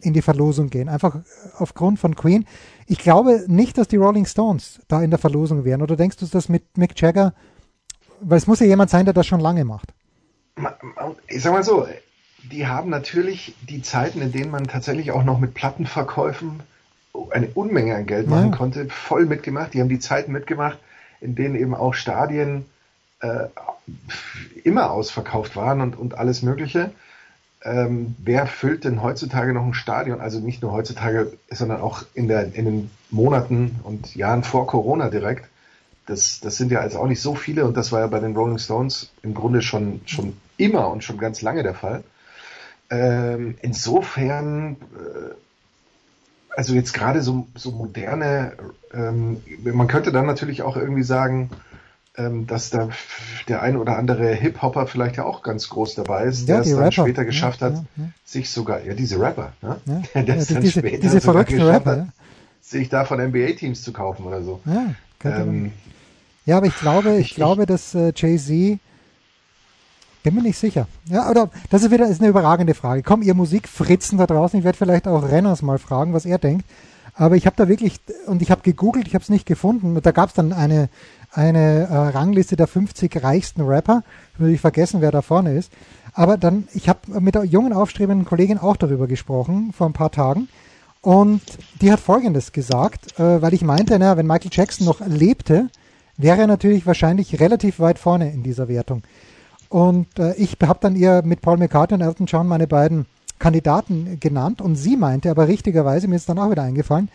in 0.00 0.12
die 0.12 0.22
Verlosung 0.22 0.68
gehen, 0.68 0.88
einfach 0.88 1.20
aufgrund 1.58 1.98
von 1.98 2.14
Queen. 2.16 2.44
Ich 2.86 2.98
glaube 2.98 3.44
nicht, 3.46 3.78
dass 3.78 3.88
die 3.88 3.96
Rolling 3.96 4.26
Stones 4.26 4.80
da 4.88 5.02
in 5.02 5.10
der 5.10 5.18
Verlosung 5.18 5.64
wären. 5.64 5.82
Oder 5.82 5.96
denkst 5.96 6.16
du, 6.18 6.26
dass 6.26 6.48
mit 6.48 6.76
Mick 6.76 7.00
Jagger, 7.00 7.34
weil 8.20 8.38
es 8.38 8.46
muss 8.46 8.60
ja 8.60 8.66
jemand 8.66 8.90
sein, 8.90 9.04
der 9.04 9.14
das 9.14 9.26
schon 9.26 9.40
lange 9.40 9.64
macht. 9.64 9.94
Ich 11.28 11.42
sag 11.42 11.52
mal 11.52 11.62
so, 11.62 11.86
die 12.50 12.66
haben 12.66 12.90
natürlich 12.90 13.54
die 13.68 13.82
Zeiten, 13.82 14.20
in 14.20 14.32
denen 14.32 14.50
man 14.50 14.66
tatsächlich 14.66 15.12
auch 15.12 15.24
noch 15.24 15.38
mit 15.38 15.54
Plattenverkäufen 15.54 16.60
eine 17.30 17.48
Unmenge 17.48 17.94
an 17.94 18.06
Geld 18.06 18.28
machen 18.28 18.50
ja. 18.50 18.56
konnte, 18.56 18.86
voll 18.88 19.26
mitgemacht. 19.26 19.74
Die 19.74 19.80
haben 19.80 19.88
die 19.88 19.98
Zeiten 19.98 20.32
mitgemacht, 20.32 20.78
in 21.20 21.34
denen 21.34 21.54
eben 21.54 21.74
auch 21.74 21.94
Stadien 21.94 22.66
äh, 23.20 23.48
immer 24.64 24.90
ausverkauft 24.90 25.56
waren 25.56 25.80
und, 25.80 25.98
und 25.98 26.14
alles 26.14 26.42
Mögliche. 26.42 26.90
Ähm, 27.64 28.16
wer 28.18 28.46
füllt 28.46 28.84
denn 28.84 29.02
heutzutage 29.02 29.52
noch 29.52 29.64
ein 29.64 29.74
Stadion? 29.74 30.20
Also 30.20 30.40
nicht 30.40 30.62
nur 30.62 30.72
heutzutage, 30.72 31.32
sondern 31.50 31.80
auch 31.80 32.04
in, 32.14 32.28
der, 32.28 32.54
in 32.54 32.64
den 32.64 32.90
Monaten 33.10 33.78
und 33.84 34.16
Jahren 34.16 34.42
vor 34.42 34.66
Corona 34.66 35.10
direkt. 35.10 35.48
Das, 36.06 36.40
das 36.40 36.56
sind 36.56 36.72
ja 36.72 36.80
also 36.80 36.98
auch 36.98 37.06
nicht 37.06 37.20
so 37.20 37.36
viele 37.36 37.64
und 37.64 37.76
das 37.76 37.92
war 37.92 38.00
ja 38.00 38.08
bei 38.08 38.18
den 38.18 38.34
Rolling 38.34 38.58
Stones 38.58 39.10
im 39.22 39.34
Grunde 39.34 39.62
schon, 39.62 40.00
schon 40.06 40.36
immer 40.56 40.88
und 40.88 41.04
schon 41.04 41.18
ganz 41.18 41.42
lange 41.42 41.62
der 41.62 41.74
Fall. 41.74 42.02
Ähm, 42.92 43.56
insofern, 43.62 44.76
äh, 44.94 45.34
also 46.50 46.74
jetzt 46.74 46.92
gerade 46.92 47.22
so, 47.22 47.46
so 47.54 47.70
moderne, 47.70 48.52
ähm, 48.92 49.40
man 49.64 49.88
könnte 49.88 50.12
dann 50.12 50.26
natürlich 50.26 50.60
auch 50.60 50.76
irgendwie 50.76 51.02
sagen, 51.02 51.48
ähm, 52.18 52.46
dass 52.46 52.68
da 52.68 52.90
der 53.48 53.62
ein 53.62 53.78
oder 53.78 53.96
andere 53.96 54.34
Hip-Hopper 54.34 54.86
vielleicht 54.86 55.16
ja 55.16 55.24
auch 55.24 55.42
ganz 55.42 55.70
groß 55.70 55.94
dabei 55.94 56.24
ist, 56.24 56.40
ja, 56.40 56.56
der 56.56 56.60
es 56.60 56.68
dann 56.68 56.78
Rapper. 56.80 56.92
später 56.92 57.24
geschafft 57.24 57.62
ja, 57.62 57.68
hat, 57.68 57.84
ja, 57.96 58.04
sich 58.26 58.50
sogar, 58.50 58.84
ja, 58.84 58.92
diese 58.92 59.18
Rapper, 59.18 59.54
ne? 59.62 59.80
Der 60.14 60.36
es 60.36 60.48
dann 60.48 60.60
diese, 60.60 60.80
später 60.80 60.98
diese 60.98 61.22
verrückten 61.22 61.62
Rapper, 61.62 62.02
hat, 62.02 62.06
sich 62.60 62.90
da 62.90 63.06
von 63.06 63.18
NBA-Teams 63.18 63.82
zu 63.82 63.94
kaufen 63.94 64.26
oder 64.26 64.42
so. 64.42 64.60
Ja, 64.66 64.94
ähm, 65.24 65.72
ja 66.44 66.58
aber 66.58 66.66
ich 66.66 66.76
glaube, 66.76 67.14
ich, 67.14 67.30
ich 67.30 67.34
glaube, 67.36 67.64
dass 67.64 67.94
äh, 67.94 68.12
Jay-Z 68.14 68.78
bin 70.22 70.34
mir 70.34 70.42
nicht 70.42 70.58
sicher. 70.58 70.86
Ja, 71.06 71.28
oder 71.30 71.50
das 71.70 71.82
ist 71.82 71.90
wieder 71.90 72.08
ist 72.08 72.20
eine 72.20 72.30
überragende 72.30 72.74
Frage. 72.74 73.02
Komm, 73.02 73.22
ihr 73.22 73.34
Musikfritzen 73.34 74.18
da 74.18 74.26
draußen, 74.26 74.58
ich 74.58 74.64
werde 74.64 74.78
vielleicht 74.78 75.08
auch 75.08 75.28
Renners 75.28 75.62
mal 75.62 75.78
fragen, 75.78 76.12
was 76.12 76.24
er 76.24 76.38
denkt. 76.38 76.64
Aber 77.14 77.36
ich 77.36 77.46
habe 77.46 77.56
da 77.56 77.68
wirklich, 77.68 78.00
und 78.26 78.40
ich 78.40 78.50
habe 78.50 78.62
gegoogelt, 78.62 79.06
ich 79.06 79.14
habe 79.14 79.22
es 79.22 79.28
nicht 79.28 79.46
gefunden. 79.46 79.98
Da 80.02 80.12
gab 80.12 80.30
es 80.30 80.34
dann 80.34 80.52
eine, 80.52 80.88
eine 81.30 81.88
äh, 81.90 81.94
Rangliste 81.94 82.56
der 82.56 82.66
50 82.66 83.22
reichsten 83.22 83.62
Rapper. 83.62 84.02
Ich 84.38 84.60
vergessen, 84.60 85.00
wer 85.00 85.10
da 85.10 85.20
vorne 85.20 85.54
ist. 85.54 85.72
Aber 86.14 86.36
dann, 86.38 86.68
ich 86.72 86.88
habe 86.88 87.20
mit 87.20 87.34
der 87.34 87.44
jungen 87.44 87.72
aufstrebenden 87.72 88.26
Kollegin 88.26 88.58
auch 88.58 88.76
darüber 88.76 89.06
gesprochen, 89.06 89.72
vor 89.76 89.86
ein 89.86 89.92
paar 89.92 90.10
Tagen. 90.10 90.48
Und 91.02 91.42
die 91.80 91.92
hat 91.92 92.00
Folgendes 92.00 92.52
gesagt, 92.52 93.18
äh, 93.18 93.42
weil 93.42 93.54
ich 93.54 93.62
meinte, 93.62 93.98
na, 93.98 94.16
wenn 94.16 94.26
Michael 94.26 94.50
Jackson 94.52 94.86
noch 94.86 95.00
lebte, 95.04 95.68
wäre 96.16 96.42
er 96.42 96.46
natürlich 96.46 96.86
wahrscheinlich 96.86 97.40
relativ 97.40 97.80
weit 97.80 97.98
vorne 97.98 98.32
in 98.32 98.42
dieser 98.42 98.68
Wertung. 98.68 99.02
Und 99.72 100.18
äh, 100.18 100.34
ich 100.34 100.58
habe 100.62 100.80
dann 100.82 100.96
ihr 100.96 101.22
mit 101.24 101.40
Paul 101.40 101.56
McCartney 101.56 101.94
und 101.94 102.02
Elton 102.02 102.26
John 102.26 102.46
meine 102.46 102.66
beiden 102.66 103.06
Kandidaten 103.38 104.20
genannt 104.20 104.60
und 104.60 104.76
sie 104.76 104.98
meinte 104.98 105.30
aber 105.30 105.48
richtigerweise, 105.48 106.08
mir 106.08 106.16
ist 106.16 106.28
dann 106.28 106.38
auch 106.38 106.50
wieder 106.50 106.62
eingefallen, 106.62 107.08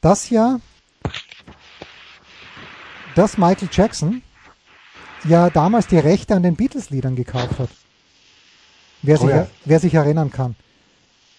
dass 0.00 0.30
ja, 0.30 0.60
dass 3.16 3.38
Michael 3.38 3.68
Jackson 3.72 4.22
ja 5.24 5.50
damals 5.50 5.88
die 5.88 5.98
Rechte 5.98 6.36
an 6.36 6.44
den 6.44 6.54
Beatles-Liedern 6.54 7.16
gekauft 7.16 7.58
hat. 7.58 7.70
Wer, 9.02 9.20
oh 9.20 9.26
sich, 9.26 9.30
ja. 9.30 9.46
wer 9.64 9.80
sich 9.80 9.94
erinnern 9.94 10.30
kann. 10.30 10.54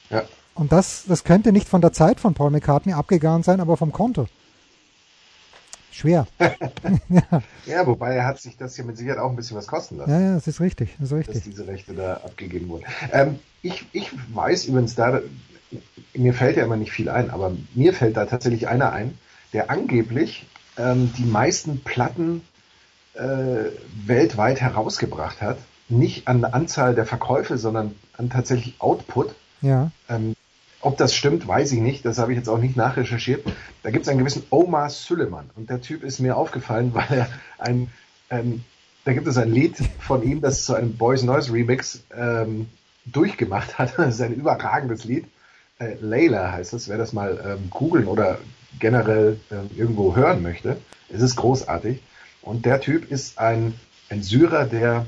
Ja. 0.09 0.23
Und 0.53 0.73
das, 0.73 1.05
das 1.07 1.23
könnte 1.23 1.53
nicht 1.53 1.69
von 1.69 1.79
der 1.79 1.93
Zeit 1.93 2.19
von 2.19 2.33
Paul 2.33 2.51
McCartney 2.51 2.91
abgegangen 2.91 3.43
sein, 3.43 3.61
aber 3.61 3.77
vom 3.77 3.93
Konto. 3.93 4.27
Schwer. 5.97 6.27
ja. 7.09 7.41
ja. 7.65 7.87
wobei 7.87 8.13
er 8.13 8.25
hat 8.27 8.39
sich 8.39 8.55
das 8.55 8.77
ja 8.77 8.83
mit 8.83 8.97
Sicherheit 8.97 9.17
auch 9.17 9.31
ein 9.31 9.35
bisschen 9.35 9.57
was 9.57 9.65
kosten 9.65 9.97
lassen. 9.97 10.11
Ja, 10.11 10.19
ja, 10.19 10.35
das 10.35 10.45
ist 10.45 10.61
richtig. 10.61 10.95
Das 10.99 11.11
ist 11.11 11.17
richtig. 11.17 11.35
Dass 11.35 11.43
diese 11.43 11.65
Rechte 11.65 11.95
da 11.95 12.15
abgegeben 12.17 12.69
wurden. 12.69 12.85
Ähm, 13.11 13.39
ich, 13.63 13.83
ich 13.93 14.11
weiß 14.31 14.65
übrigens 14.65 14.93
da, 14.93 15.21
mir 16.13 16.33
fällt 16.35 16.57
ja 16.57 16.65
immer 16.65 16.75
nicht 16.75 16.91
viel 16.91 17.09
ein, 17.09 17.31
aber 17.31 17.51
mir 17.73 17.93
fällt 17.93 18.15
da 18.15 18.25
tatsächlich 18.25 18.67
einer 18.67 18.91
ein, 18.91 19.17
der 19.53 19.71
angeblich 19.71 20.45
ähm, 20.77 21.11
die 21.17 21.25
meisten 21.25 21.79
Platten 21.79 22.43
äh, 23.15 23.71
weltweit 24.05 24.61
herausgebracht 24.61 25.41
hat. 25.41 25.57
Nicht 25.89 26.27
an 26.27 26.41
der 26.41 26.53
Anzahl 26.53 26.93
der 26.93 27.07
Verkäufe, 27.07 27.57
sondern 27.57 27.95
an 28.17 28.29
tatsächlich 28.29 28.75
Output. 28.79 29.33
Ja. 29.61 29.89
Ähm, 30.09 30.35
ob 30.81 30.97
das 30.97 31.13
stimmt, 31.15 31.47
weiß 31.47 31.71
ich 31.71 31.79
nicht. 31.79 32.05
Das 32.05 32.19
habe 32.19 32.31
ich 32.31 32.37
jetzt 32.37 32.49
auch 32.49 32.59
nicht 32.59 32.75
nachrecherchiert. 32.75 33.45
Da 33.83 33.91
gibt 33.91 34.03
es 34.03 34.09
einen 34.09 34.19
gewissen 34.19 34.43
Omar 34.49 34.89
Süleyman. 34.89 35.49
Und 35.55 35.69
der 35.69 35.81
Typ 35.81 36.03
ist 36.03 36.19
mir 36.19 36.37
aufgefallen, 36.37 36.91
weil 36.93 37.07
er 37.09 37.29
ein, 37.57 37.89
ähm, 38.29 38.63
da 39.05 39.13
gibt 39.13 39.27
es 39.27 39.37
ein 39.37 39.51
Lied 39.51 39.77
von 39.99 40.23
ihm, 40.23 40.41
das 40.41 40.65
zu 40.65 40.73
einem 40.73 40.97
Boys 40.97 41.23
Noise 41.23 41.51
Remix 41.53 42.03
ähm, 42.15 42.67
durchgemacht 43.05 43.77
hat. 43.77 43.93
Das 43.97 44.15
ist 44.15 44.21
ein 44.21 44.33
überragendes 44.33 45.03
Lied. 45.03 45.25
Äh, 45.79 45.95
Layla 46.01 46.51
heißt 46.51 46.73
es, 46.73 46.89
wer 46.89 46.97
das 46.97 47.13
mal 47.13 47.39
ähm, 47.43 47.69
googeln 47.69 48.07
oder 48.07 48.37
generell 48.79 49.39
ähm, 49.51 49.69
irgendwo 49.75 50.15
hören 50.15 50.41
möchte. 50.41 50.77
Es 51.09 51.21
ist 51.21 51.35
großartig. 51.35 52.01
Und 52.41 52.65
der 52.65 52.79
Typ 52.81 53.11
ist 53.11 53.39
ein, 53.39 53.73
ein 54.09 54.23
Syrer, 54.23 54.65
der 54.65 55.05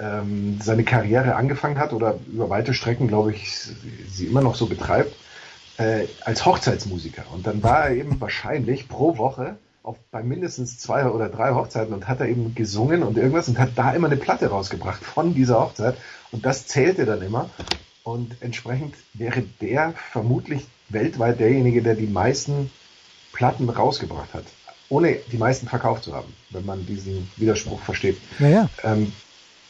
ähm, 0.00 0.58
seine 0.62 0.84
Karriere 0.84 1.36
angefangen 1.36 1.78
hat 1.78 1.92
oder 1.92 2.18
über 2.32 2.48
weite 2.48 2.74
Strecken, 2.74 3.06
glaube 3.06 3.32
ich, 3.32 3.68
sie 4.08 4.26
immer 4.26 4.40
noch 4.40 4.54
so 4.54 4.66
betreibt, 4.66 5.14
äh, 5.76 6.06
als 6.24 6.46
Hochzeitsmusiker. 6.46 7.24
Und 7.32 7.46
dann 7.46 7.62
war 7.62 7.88
er 7.88 7.96
eben 7.96 8.20
wahrscheinlich 8.20 8.88
pro 8.88 9.18
Woche 9.18 9.56
auf, 9.82 9.96
bei 10.10 10.22
mindestens 10.22 10.78
zwei 10.78 11.06
oder 11.06 11.28
drei 11.28 11.52
Hochzeiten 11.54 11.94
und 11.94 12.08
hat 12.08 12.20
er 12.20 12.28
eben 12.28 12.54
gesungen 12.54 13.02
und 13.02 13.16
irgendwas 13.16 13.48
und 13.48 13.58
hat 13.58 13.70
da 13.76 13.92
immer 13.92 14.08
eine 14.08 14.16
Platte 14.16 14.48
rausgebracht 14.48 15.02
von 15.02 15.34
dieser 15.34 15.60
Hochzeit. 15.60 15.96
Und 16.32 16.46
das 16.46 16.66
zählte 16.66 17.04
dann 17.04 17.22
immer. 17.22 17.50
Und 18.02 18.36
entsprechend 18.40 18.94
wäre 19.14 19.42
der 19.60 19.92
vermutlich 20.10 20.66
weltweit 20.88 21.40
derjenige, 21.40 21.82
der 21.82 21.94
die 21.94 22.06
meisten 22.06 22.70
Platten 23.32 23.68
rausgebracht 23.68 24.34
hat, 24.34 24.44
ohne 24.88 25.16
die 25.30 25.36
meisten 25.36 25.68
verkauft 25.68 26.04
zu 26.04 26.14
haben, 26.14 26.34
wenn 26.50 26.64
man 26.64 26.86
diesen 26.86 27.30
Widerspruch 27.36 27.80
versteht. 27.80 28.18
Naja. 28.38 28.68
Ähm, 28.82 29.12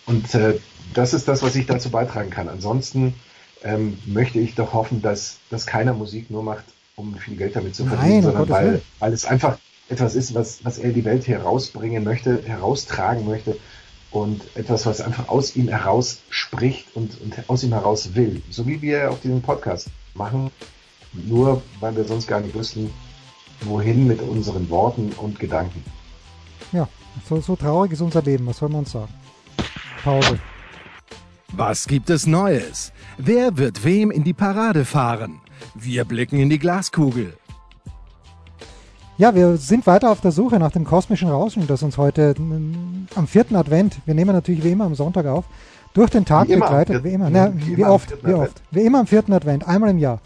und 0.07 0.35
äh, 0.35 0.59
das 0.95 1.14
ist 1.14 1.28
das, 1.28 1.42
was 1.42 1.54
ich 1.57 1.66
dazu 1.66 1.90
beitragen 1.90 2.30
kann. 2.30 2.49
Ansonsten 2.49 3.14
ähm, 3.62 3.99
möchte 4.07 4.40
ich 4.40 4.54
doch 4.54 4.73
hoffen, 4.73 5.02
dass, 5.02 5.38
dass 5.50 5.66
keiner 5.66 5.92
Musik 5.92 6.30
nur 6.30 6.42
macht, 6.42 6.64
um 6.97 7.14
viel 7.16 7.37
Geld 7.37 7.57
damit 7.57 7.75
zu 7.75 7.87
verdienen, 7.87 8.14
Nein, 8.14 8.23
sondern 8.23 8.49
weil, 8.49 8.83
weil 8.99 9.12
es 9.12 9.25
einfach 9.25 9.59
etwas 9.88 10.14
ist, 10.14 10.35
was, 10.35 10.64
was 10.64 10.78
er 10.78 10.92
die 10.92 11.04
Welt 11.04 11.26
herausbringen 11.26 12.04
möchte, 12.04 12.42
heraustragen 12.45 13.26
möchte 13.26 13.57
und 14.11 14.42
etwas, 14.57 14.87
was 14.87 15.00
einfach 15.00 15.28
aus 15.28 15.57
ihm 15.57 15.69
heraus 15.69 16.19
spricht 16.30 16.87
und, 16.95 17.21
und 17.21 17.35
aus 17.49 17.62
ihm 17.62 17.73
heraus 17.73 18.14
will. 18.14 18.42
So 18.50 18.66
wie 18.66 18.83
wir 18.83 19.11
auf 19.11 19.21
diesem 19.21 19.42
Podcast 19.42 19.88
machen, 20.14 20.50
nur 21.12 21.62
weil 21.80 21.97
wir 21.97 22.04
sonst 22.04 22.26
gar 22.26 22.40
nicht 22.40 22.54
wüssten, 22.54 22.90
wohin 23.62 24.07
mit 24.07 24.21
unseren 24.23 24.71
Worten 24.71 25.12
und 25.16 25.38
Gedanken. 25.38 25.85
Ja, 26.73 26.88
so, 27.28 27.40
so 27.40 27.57
traurig 27.57 27.92
ist 27.92 28.00
unser 28.00 28.23
Leben, 28.23 28.47
was 28.47 28.59
soll 28.59 28.69
man 28.69 28.80
uns 28.80 28.92
sagen? 28.92 29.12
Pause. 30.02 30.38
Was 31.52 31.87
gibt 31.87 32.11
es 32.11 32.26
Neues? 32.26 32.92
Wer 33.19 33.59
wird 33.59 33.85
wem 33.85 34.11
in 34.11 34.25
die 34.25 34.33
Parade 34.33 34.85
fahren? 34.85 35.40
Wir 35.75 36.04
blicken 36.04 36.38
in 36.38 36.49
die 36.49 36.59
Glaskugel. 36.59 37.35
Ja, 39.19 39.35
wir 39.35 39.59
sind 39.59 39.87
weiter 39.87 40.11
auf 40.11 40.23
der 40.23 40.33
Suche 40.33 40.59
nach 40.59 40.73
dem 40.73 40.85
kosmischen 40.85 41.28
Rauschen, 41.28 41.66
das 41.66 41.83
uns 41.83 41.99
heute 41.99 42.35
am 43.14 43.26
vierten 43.26 43.57
Advent, 43.57 43.99
wir 44.07 44.14
nehmen 44.14 44.33
natürlich 44.33 44.64
wie 44.64 44.71
immer 44.71 44.87
am 44.87 44.95
Sonntag 44.95 45.26
auf, 45.26 45.45
durch 45.92 46.09
den 46.09 46.25
Tag 46.25 46.49
wie 46.49 46.54
begleitet. 46.54 46.97
Immer, 46.97 47.04
wie 47.04 47.12
immer. 47.12 47.30
Na, 47.30 47.52
wie, 47.54 47.76
wie 47.76 47.85
oft, 47.85 48.16
wie 48.25 48.33
oft. 48.33 48.62
Wie 48.71 48.80
immer 48.80 49.00
am 49.00 49.07
vierten 49.07 49.35
Advent, 49.35 49.69
einmal 49.69 49.90
im 49.90 49.99
Jahr. 49.99 50.21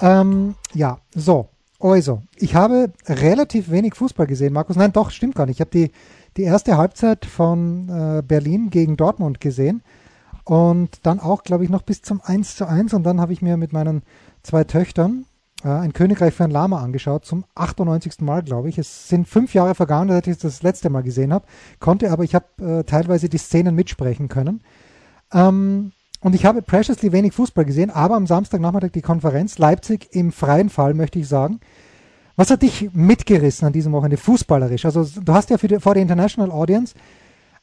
Ähm, 0.00 0.54
ja, 0.72 0.98
so. 1.14 1.50
Also, 1.78 2.22
ich 2.36 2.54
habe 2.54 2.90
relativ 3.06 3.70
wenig 3.70 3.94
Fußball 3.94 4.26
gesehen, 4.26 4.54
Markus. 4.54 4.76
Nein, 4.76 4.92
doch, 4.92 5.10
stimmt 5.10 5.34
gar 5.34 5.44
nicht. 5.44 5.56
Ich 5.56 5.60
habe 5.60 5.70
die 5.70 5.92
die 6.36 6.42
erste 6.42 6.76
Halbzeit 6.76 7.24
von 7.24 7.88
äh, 7.88 8.22
Berlin 8.22 8.70
gegen 8.70 8.96
Dortmund 8.96 9.40
gesehen 9.40 9.82
und 10.44 11.04
dann 11.04 11.18
auch, 11.20 11.42
glaube 11.42 11.64
ich, 11.64 11.70
noch 11.70 11.82
bis 11.82 12.02
zum 12.02 12.20
1 12.22 12.56
zu 12.56 12.68
1 12.68 12.94
und 12.94 13.02
dann 13.04 13.20
habe 13.20 13.32
ich 13.32 13.42
mir 13.42 13.56
mit 13.56 13.72
meinen 13.72 14.02
zwei 14.42 14.64
Töchtern 14.64 15.24
äh, 15.64 15.68
ein 15.68 15.92
Königreich 15.92 16.34
für 16.34 16.44
ein 16.44 16.50
Lama 16.50 16.80
angeschaut, 16.80 17.24
zum 17.24 17.44
98. 17.54 18.20
Mal, 18.20 18.42
glaube 18.42 18.68
ich. 18.68 18.78
Es 18.78 19.08
sind 19.08 19.26
fünf 19.26 19.54
Jahre 19.54 19.74
vergangen, 19.74 20.10
seit 20.10 20.26
ich 20.26 20.38
das, 20.38 20.62
letzte 20.62 20.90
Mal 20.90 21.02
gesehen 21.02 21.32
habe, 21.32 21.46
konnte 21.80 22.10
aber, 22.10 22.24
ich 22.24 22.34
habe 22.34 22.46
äh, 22.60 22.84
teilweise 22.84 23.28
die 23.28 23.38
Szenen 23.38 23.74
mitsprechen 23.74 24.28
können. 24.28 24.62
Ähm, 25.32 25.92
und 26.20 26.34
ich 26.34 26.44
habe 26.44 26.62
preciously 26.62 27.12
wenig 27.12 27.34
Fußball 27.34 27.64
gesehen, 27.64 27.90
aber 27.90 28.16
am 28.16 28.26
Samstagnachmittag 28.26 28.90
die 28.92 29.02
Konferenz 29.02 29.58
Leipzig 29.58 30.08
im 30.12 30.32
freien 30.32 30.70
Fall, 30.70 30.94
möchte 30.94 31.18
ich 31.18 31.28
sagen. 31.28 31.60
Was 32.36 32.50
hat 32.50 32.62
dich 32.62 32.90
mitgerissen 32.92 33.66
an 33.66 33.72
diesem 33.72 33.92
Wochenende 33.92 34.18
fußballerisch? 34.18 34.84
Also 34.84 35.04
du 35.04 35.32
hast 35.32 35.48
ja 35.50 35.56
die, 35.56 35.80
vor 35.80 35.94
der 35.94 36.02
International 36.02 36.50
Audience 36.50 36.94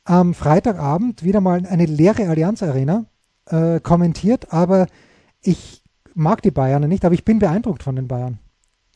am 0.04 0.34
Freitagabend 0.34 1.24
wieder 1.24 1.42
mal 1.42 1.66
eine 1.66 1.86
leere 1.86 2.28
Allianz 2.28 2.64
Arena 2.64 3.06
äh, 3.46 3.80
kommentiert, 3.80 4.52
aber 4.52 4.88
ich 5.42 5.84
mag 6.16 6.42
die 6.42 6.52
Bayern 6.52 6.88
nicht, 6.88 7.06
aber 7.06 7.14
ich 7.14 7.24
bin 7.24 7.40
beeindruckt 7.40 7.84
von 7.84 7.96
den 7.96 8.08
Bayern. 8.08 8.40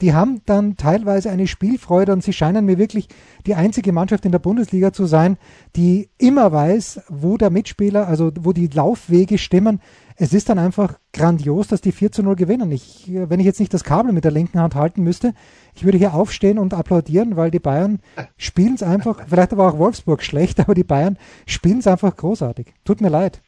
Die 0.01 0.13
haben 0.13 0.41
dann 0.45 0.77
teilweise 0.77 1.31
eine 1.31 1.47
Spielfreude 1.47 2.13
und 2.13 2.23
sie 2.23 2.33
scheinen 2.33 2.65
mir 2.65 2.77
wirklich 2.77 3.07
die 3.47 3.55
einzige 3.55 3.91
Mannschaft 3.91 4.25
in 4.25 4.31
der 4.31 4.39
Bundesliga 4.39 4.93
zu 4.93 5.05
sein, 5.07 5.37
die 5.75 6.09
immer 6.19 6.51
weiß, 6.51 7.01
wo 7.09 7.37
der 7.37 7.49
Mitspieler, 7.49 8.07
also 8.07 8.31
wo 8.39 8.53
die 8.53 8.67
Laufwege 8.67 9.39
stimmen, 9.39 9.79
es 10.19 10.33
ist 10.33 10.49
dann 10.49 10.57
einfach 10.57 10.97
grandios, 11.13 11.67
dass 11.67 11.79
die 11.79 11.91
4 11.91 12.11
zu 12.11 12.23
0 12.23 12.35
gewinnen. 12.35 12.71
Ich, 12.71 13.07
äh, 13.09 13.29
wenn 13.29 13.39
ich 13.39 13.45
jetzt 13.45 13.59
nicht 13.59 13.73
das 13.73 13.83
Kabel 13.83 14.11
mit 14.11 14.23
der 14.23 14.31
linken 14.31 14.59
Hand 14.59 14.75
halten 14.75 15.03
müsste, 15.03 15.33
ich 15.75 15.85
würde 15.85 15.99
hier 15.99 16.13
aufstehen 16.13 16.57
und 16.57 16.73
applaudieren, 16.73 17.37
weil 17.37 17.51
die 17.51 17.59
Bayern 17.59 17.99
spielen 18.37 18.73
es 18.73 18.83
einfach, 18.83 19.27
vielleicht 19.27 19.53
aber 19.53 19.71
auch 19.71 19.77
Wolfsburg 19.77 20.23
schlecht, 20.23 20.59
aber 20.61 20.73
die 20.73 20.83
Bayern 20.83 21.17
spielen 21.45 21.79
es 21.79 21.87
einfach 21.87 22.15
großartig. 22.15 22.73
Tut 22.83 22.99
mir 22.99 23.09
leid. 23.09 23.41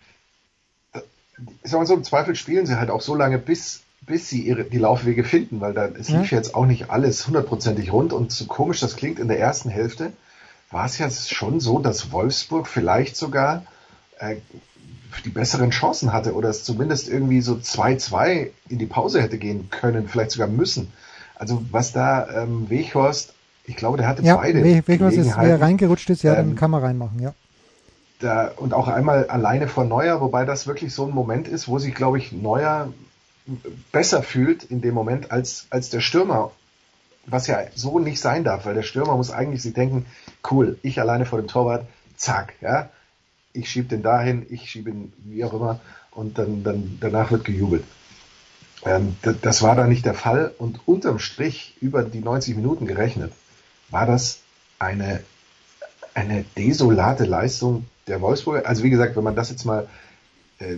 Ich 1.63 1.71
sag 1.71 1.79
mal 1.79 1.85
so, 1.85 1.95
im 1.95 2.03
Zweifel 2.03 2.35
spielen 2.35 2.65
sie 2.65 2.77
halt 2.77 2.91
auch 2.91 3.01
so 3.01 3.15
lange, 3.15 3.39
bis, 3.39 3.81
bis 4.01 4.29
sie 4.29 4.41
ihre, 4.41 4.65
die 4.65 4.77
Laufwege 4.77 5.23
finden, 5.23 5.61
weil 5.61 5.73
da, 5.73 5.87
es 5.87 6.09
lief 6.09 6.31
ja. 6.31 6.37
jetzt 6.37 6.53
auch 6.53 6.65
nicht 6.65 6.91
alles 6.91 7.25
hundertprozentig 7.25 7.91
rund 7.93 8.13
und 8.13 8.31
so 8.31 8.45
komisch 8.45 8.81
das 8.81 8.95
klingt 8.95 9.19
in 9.19 9.29
der 9.29 9.39
ersten 9.39 9.69
Hälfte, 9.69 10.11
war 10.69 10.85
es 10.85 10.97
ja 10.97 11.09
schon 11.09 11.59
so, 11.59 11.79
dass 11.79 12.11
Wolfsburg 12.11 12.67
vielleicht 12.67 13.15
sogar 13.15 13.63
äh, 14.19 14.35
die 15.25 15.29
besseren 15.29 15.71
Chancen 15.71 16.13
hatte 16.13 16.33
oder 16.33 16.49
es 16.49 16.63
zumindest 16.63 17.09
irgendwie 17.09 17.41
so 17.41 17.53
2-2 17.53 18.49
in 18.69 18.77
die 18.77 18.85
Pause 18.85 19.21
hätte 19.21 19.37
gehen 19.37 19.69
können, 19.69 20.07
vielleicht 20.07 20.31
sogar 20.31 20.47
müssen. 20.47 20.91
Also 21.35 21.63
was 21.71 21.93
da 21.93 22.43
ähm, 22.43 22.69
Weghorst, 22.69 23.33
ich 23.65 23.75
glaube, 23.75 23.97
der 23.97 24.07
hatte 24.07 24.23
ja, 24.23 24.37
beide. 24.37 24.63
Weghorst 24.63 25.17
ist, 25.17 25.37
wer 25.37 25.61
reingerutscht 25.61 26.09
ist, 26.09 26.23
ja, 26.23 26.35
ähm, 26.35 26.49
dann 26.49 26.55
kann 26.55 26.71
man 26.71 26.81
reinmachen, 26.81 27.19
ja. 27.19 27.33
Da, 28.19 28.51
und 28.57 28.73
auch 28.73 28.89
einmal 28.89 29.27
alleine 29.27 29.67
vor 29.69 29.85
Neuer, 29.85 30.19
wobei 30.19 30.43
das 30.43 30.67
wirklich 30.67 30.93
so 30.93 31.05
ein 31.05 31.11
Moment 31.11 31.47
ist, 31.47 31.69
wo 31.69 31.79
sich, 31.79 31.95
glaube 31.95 32.17
ich, 32.17 32.33
Neuer 32.33 32.91
besser 33.91 34.21
fühlt 34.21 34.63
in 34.63 34.81
dem 34.81 34.93
Moment 34.93 35.31
als, 35.31 35.67
als 35.69 35.89
der 35.89 36.01
Stürmer, 36.01 36.51
was 37.25 37.47
ja 37.47 37.59
so 37.75 37.99
nicht 37.99 38.19
sein 38.19 38.43
darf, 38.43 38.65
weil 38.65 38.75
der 38.75 38.83
Stürmer 38.83 39.15
muss 39.15 39.31
eigentlich 39.31 39.61
sich 39.61 39.73
denken, 39.73 40.05
cool, 40.51 40.77
ich 40.81 40.99
alleine 40.99 41.25
vor 41.25 41.39
dem 41.39 41.47
Torwart, 41.47 41.85
zack, 42.17 42.53
ja, 42.61 42.89
ich 43.59 43.69
schiebe 43.69 43.87
den 43.87 44.01
dahin, 44.01 44.45
ich 44.49 44.69
schiebe 44.69 44.89
ihn 44.89 45.13
wie 45.25 45.43
auch 45.43 45.53
immer 45.53 45.79
und 46.11 46.37
dann, 46.37 46.63
dann 46.63 46.97
danach 46.99 47.31
wird 47.31 47.45
gejubelt. 47.45 47.83
Ähm, 48.85 49.15
das 49.41 49.61
war 49.61 49.75
da 49.75 49.85
nicht 49.87 50.05
der 50.05 50.13
Fall 50.13 50.53
und 50.57 50.87
unterm 50.87 51.19
Strich 51.19 51.75
über 51.81 52.03
die 52.03 52.19
90 52.19 52.55
Minuten 52.55 52.85
gerechnet 52.85 53.33
war 53.89 54.05
das 54.05 54.41
eine, 54.77 55.21
eine 56.13 56.45
desolate 56.57 57.25
Leistung 57.25 57.85
der 58.07 58.21
Wolfsburger. 58.21 58.67
Also 58.67 58.83
wie 58.83 58.89
gesagt, 58.89 59.15
wenn 59.15 59.23
man 59.23 59.35
das 59.35 59.49
jetzt 59.49 59.65
mal, 59.65 59.87
äh, 60.59 60.77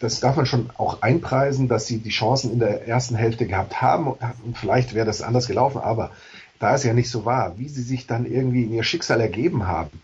das 0.00 0.20
darf 0.20 0.36
man 0.36 0.46
schon 0.46 0.70
auch 0.76 1.02
einpreisen, 1.02 1.68
dass 1.68 1.86
sie 1.86 1.98
die 1.98 2.10
Chancen 2.10 2.52
in 2.52 2.58
der 2.58 2.86
ersten 2.86 3.14
Hälfte 3.14 3.46
gehabt 3.46 3.80
haben 3.80 4.08
und 4.08 4.58
vielleicht 4.58 4.92
wäre 4.94 5.06
das 5.06 5.22
anders 5.22 5.46
gelaufen, 5.46 5.78
aber 5.78 6.10
da 6.58 6.74
es 6.74 6.84
ja 6.84 6.92
nicht 6.92 7.10
so 7.10 7.24
war, 7.24 7.58
wie 7.58 7.68
sie 7.68 7.82
sich 7.82 8.06
dann 8.06 8.26
irgendwie 8.26 8.64
in 8.64 8.72
ihr 8.72 8.82
Schicksal 8.82 9.20
ergeben 9.20 9.66
haben, 9.66 10.02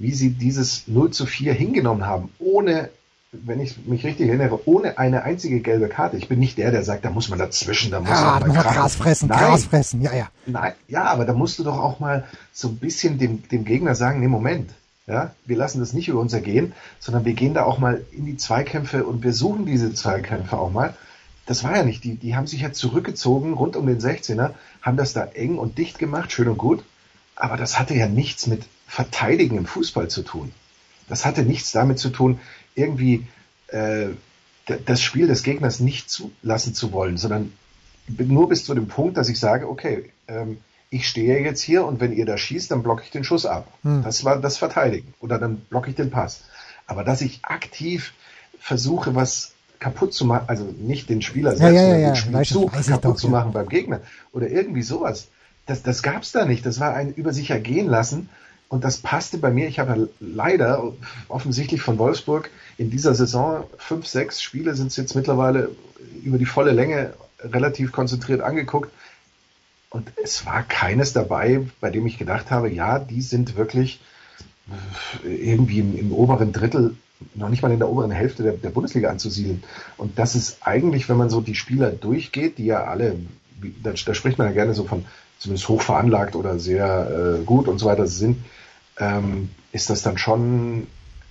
wie 0.00 0.12
sie 0.12 0.30
dieses 0.30 0.88
0 0.88 1.10
zu 1.10 1.26
4 1.26 1.52
hingenommen 1.52 2.06
haben, 2.06 2.30
ohne, 2.38 2.88
wenn 3.32 3.60
ich 3.60 3.76
mich 3.86 4.04
richtig 4.04 4.28
erinnere, 4.28 4.66
ohne 4.66 4.98
eine 4.98 5.22
einzige 5.22 5.60
gelbe 5.60 5.88
Karte. 5.88 6.16
Ich 6.16 6.26
bin 6.26 6.38
nicht 6.38 6.56
der, 6.56 6.70
der 6.70 6.82
sagt, 6.82 7.04
da 7.04 7.10
muss 7.10 7.28
man 7.28 7.38
dazwischen, 7.38 7.90
da 7.90 8.00
muss 8.00 8.08
ja, 8.08 8.40
man 8.40 8.52
Gras 8.52 8.96
fressen, 8.96 9.28
Nein. 9.28 9.38
Gras 9.38 9.64
fressen, 9.66 10.00
ja, 10.00 10.14
ja. 10.14 10.28
Nein, 10.46 10.72
ja, 10.88 11.04
aber 11.04 11.26
da 11.26 11.34
musst 11.34 11.58
du 11.58 11.64
doch 11.64 11.78
auch 11.78 12.00
mal 12.00 12.24
so 12.52 12.68
ein 12.68 12.78
bisschen 12.78 13.18
dem, 13.18 13.46
dem 13.50 13.66
Gegner 13.66 13.94
sagen, 13.94 14.20
nee, 14.20 14.28
Moment, 14.28 14.70
ja, 15.06 15.34
wir 15.44 15.56
lassen 15.58 15.80
das 15.80 15.92
nicht 15.92 16.08
über 16.08 16.20
uns 16.20 16.32
ergehen, 16.32 16.72
sondern 16.98 17.26
wir 17.26 17.34
gehen 17.34 17.52
da 17.52 17.64
auch 17.64 17.78
mal 17.78 18.02
in 18.10 18.24
die 18.24 18.38
Zweikämpfe 18.38 19.04
und 19.04 19.22
wir 19.22 19.34
suchen 19.34 19.66
diese 19.66 19.92
Zweikämpfe 19.92 20.56
auch 20.56 20.72
mal. 20.72 20.94
Das 21.44 21.62
war 21.62 21.76
ja 21.76 21.82
nicht, 21.82 22.04
die, 22.04 22.14
die 22.14 22.36
haben 22.36 22.46
sich 22.46 22.62
ja 22.62 22.72
zurückgezogen 22.72 23.52
rund 23.52 23.76
um 23.76 23.86
den 23.86 24.00
16er, 24.00 24.52
haben 24.80 24.96
das 24.96 25.12
da 25.12 25.24
eng 25.24 25.58
und 25.58 25.76
dicht 25.76 25.98
gemacht, 25.98 26.32
schön 26.32 26.48
und 26.48 26.58
gut, 26.58 26.84
aber 27.36 27.58
das 27.58 27.78
hatte 27.78 27.94
ja 27.94 28.08
nichts 28.08 28.46
mit 28.46 28.62
Verteidigen 28.90 29.56
im 29.56 29.66
Fußball 29.66 30.08
zu 30.08 30.22
tun. 30.22 30.50
Das 31.08 31.24
hatte 31.24 31.44
nichts 31.44 31.70
damit 31.70 32.00
zu 32.00 32.10
tun, 32.10 32.40
irgendwie 32.74 33.24
äh, 33.68 34.08
das 34.84 35.00
Spiel 35.00 35.28
des 35.28 35.44
Gegners 35.44 35.78
nicht 35.78 36.10
zulassen 36.10 36.74
zu 36.74 36.90
wollen, 36.90 37.16
sondern 37.16 37.52
nur 38.08 38.48
bis 38.48 38.64
zu 38.64 38.74
dem 38.74 38.88
Punkt, 38.88 39.16
dass 39.16 39.28
ich 39.28 39.38
sage, 39.38 39.68
okay, 39.68 40.10
ähm, 40.26 40.58
ich 40.90 41.06
stehe 41.06 41.40
jetzt 41.40 41.62
hier 41.62 41.84
und 41.84 42.00
wenn 42.00 42.12
ihr 42.12 42.26
da 42.26 42.36
schießt, 42.36 42.72
dann 42.72 42.82
blocke 42.82 43.04
ich 43.04 43.12
den 43.12 43.22
Schuss 43.22 43.46
ab. 43.46 43.72
Hm. 43.84 44.02
Das 44.02 44.24
war 44.24 44.40
das 44.40 44.58
Verteidigen. 44.58 45.14
Oder 45.20 45.38
dann 45.38 45.58
blocke 45.58 45.90
ich 45.90 45.94
den 45.94 46.10
Pass. 46.10 46.42
Aber 46.88 47.04
dass 47.04 47.20
ich 47.20 47.44
aktiv 47.44 48.12
versuche, 48.58 49.14
was 49.14 49.52
kaputt 49.78 50.12
zu 50.12 50.24
machen, 50.24 50.48
also 50.48 50.64
nicht 50.64 51.08
den 51.08 51.22
Spieler 51.22 51.56
selbst, 51.56 51.80
ja, 51.80 51.88
ja, 51.90 51.96
ja, 51.96 52.08
den 52.08 52.16
Spielzug 52.16 52.72
kaputt 52.72 53.04
doch, 53.04 53.14
zu 53.14 53.28
machen 53.28 53.52
beim 53.52 53.68
Gegner 53.68 54.00
oder 54.32 54.48
irgendwie 54.48 54.82
sowas, 54.82 55.28
das, 55.66 55.84
das 55.84 56.02
gab 56.02 56.22
es 56.22 56.32
da 56.32 56.44
nicht. 56.44 56.66
Das 56.66 56.80
war 56.80 56.92
ein 56.92 57.14
über 57.14 57.32
sich 57.32 57.50
ergehen 57.50 57.86
lassen 57.86 58.28
und 58.70 58.84
das 58.84 58.98
passte 58.98 59.36
bei 59.36 59.50
mir. 59.50 59.68
Ich 59.68 59.78
habe 59.78 60.08
leider 60.20 60.94
offensichtlich 61.28 61.82
von 61.82 61.98
Wolfsburg 61.98 62.50
in 62.78 62.88
dieser 62.88 63.14
Saison 63.14 63.64
fünf, 63.76 64.06
sechs 64.06 64.40
Spiele 64.40 64.74
sind 64.74 64.86
es 64.86 64.96
jetzt 64.96 65.14
mittlerweile 65.14 65.70
über 66.22 66.38
die 66.38 66.46
volle 66.46 66.70
Länge 66.70 67.12
relativ 67.42 67.92
konzentriert 67.92 68.40
angeguckt 68.40 68.90
und 69.90 70.12
es 70.22 70.46
war 70.46 70.62
keines 70.62 71.12
dabei, 71.12 71.62
bei 71.80 71.90
dem 71.90 72.06
ich 72.06 72.16
gedacht 72.16 72.50
habe, 72.50 72.70
ja, 72.70 73.00
die 73.00 73.22
sind 73.22 73.56
wirklich 73.56 74.00
irgendwie 75.24 75.80
im, 75.80 75.98
im 75.98 76.12
oberen 76.12 76.52
Drittel, 76.52 76.94
noch 77.34 77.48
nicht 77.48 77.62
mal 77.62 77.72
in 77.72 77.80
der 77.80 77.88
oberen 77.88 78.12
Hälfte 78.12 78.44
der, 78.44 78.52
der, 78.52 78.70
Bundesliga 78.70 79.10
anzusiedeln. 79.10 79.64
Und 79.96 80.16
das 80.18 80.36
ist 80.36 80.58
eigentlich, 80.64 81.08
wenn 81.08 81.16
man 81.16 81.28
so 81.28 81.40
die 81.40 81.56
Spieler 81.56 81.90
durchgeht, 81.90 82.58
die 82.58 82.66
ja 82.66 82.84
alle, 82.84 83.16
da, 83.82 83.92
da 83.92 84.14
spricht 84.14 84.38
man 84.38 84.46
ja 84.46 84.52
gerne 84.52 84.74
so 84.74 84.84
von 84.84 85.04
zumindest 85.40 85.68
hoch 85.68 85.82
veranlagt 85.82 86.36
oder 86.36 86.60
sehr 86.60 87.40
äh, 87.40 87.44
gut 87.44 87.66
und 87.66 87.78
so 87.78 87.86
weiter 87.86 88.06
sind, 88.06 88.38
ähm, 89.00 89.50
ist 89.72 89.90
das 89.90 90.02
dann 90.02 90.18
schon 90.18 90.86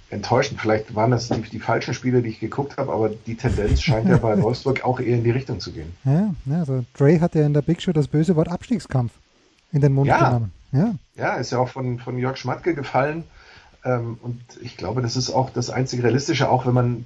enttäuschend. 0.09 0.59
Vielleicht 0.59 0.95
waren 0.95 1.11
das 1.11 1.29
die, 1.29 1.41
die, 1.41 1.59
falschen 1.59 1.93
Spiele, 1.93 2.21
die 2.21 2.29
ich 2.29 2.39
geguckt 2.39 2.77
habe, 2.77 2.91
aber 2.91 3.09
die 3.09 3.35
Tendenz 3.35 3.81
scheint 3.81 4.09
ja 4.09 4.17
bei 4.17 4.41
Wolfsburg 4.41 4.83
auch 4.83 4.99
eher 4.99 5.15
in 5.15 5.23
die 5.23 5.31
Richtung 5.31 5.59
zu 5.59 5.71
gehen. 5.71 5.93
Ja, 6.03 6.33
also 6.51 6.83
Dre 6.97 7.21
hat 7.21 7.35
ja 7.35 7.45
in 7.45 7.53
der 7.53 7.61
Big 7.61 7.81
Show 7.81 7.91
das 7.91 8.07
böse 8.07 8.35
Wort 8.35 8.49
Abstiegskampf 8.49 9.13
in 9.71 9.81
den 9.81 9.93
Mund 9.93 10.07
ja. 10.07 10.29
genommen. 10.29 10.51
Ja. 10.71 10.95
ja, 11.15 11.35
ist 11.35 11.51
ja 11.51 11.59
auch 11.59 11.69
von, 11.69 11.99
von 11.99 12.17
Jörg 12.17 12.38
Schmatke 12.38 12.75
gefallen. 12.75 13.23
Ähm, 13.83 14.17
und 14.21 14.39
ich 14.61 14.77
glaube, 14.77 15.01
das 15.01 15.15
ist 15.15 15.31
auch 15.31 15.49
das 15.49 15.69
einzige 15.69 16.03
Realistische, 16.03 16.49
auch 16.49 16.65
wenn 16.65 16.73
man, 16.73 17.05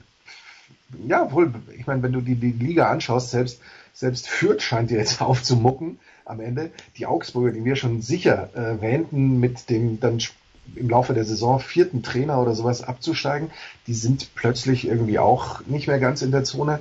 ja, 1.08 1.32
wohl, 1.32 1.54
ich 1.78 1.88
meine, 1.88 2.04
wenn 2.04 2.12
du 2.12 2.22
die, 2.22 2.36
die 2.36 2.52
Liga 2.52 2.90
anschaust, 2.90 3.32
selbst, 3.32 3.62
selbst 3.94 4.28
Fürth 4.28 4.62
scheint 4.62 4.92
ja 4.92 4.98
jetzt 4.98 5.22
aufzumucken 5.22 6.00
am 6.26 6.40
Ende. 6.40 6.72
Die 6.98 7.06
Augsburger, 7.06 7.52
die 7.52 7.66
wir 7.66 7.76
schon 7.76 8.02
sicher 8.02 8.50
äh, 8.56 8.82
wähnten 8.82 9.40
mit 9.40 9.70
dem 9.70 10.00
dann 10.00 10.20
im 10.76 10.90
Laufe 10.90 11.14
der 11.14 11.26
Saison 11.26 11.60
vierten 11.60 12.04
Trainer 12.04 12.42
oder 12.42 12.56
sowas 12.56 12.82
abzusteigen, 12.82 13.52
die 13.88 13.94
sind 13.94 14.34
plötzlich 14.36 14.88
irgendwie 14.88 15.20
auch 15.20 15.66
nicht 15.66 15.88
mehr 15.88 16.00
ganz 16.00 16.22
in 16.22 16.32
der 16.32 16.44
Zone. 16.44 16.80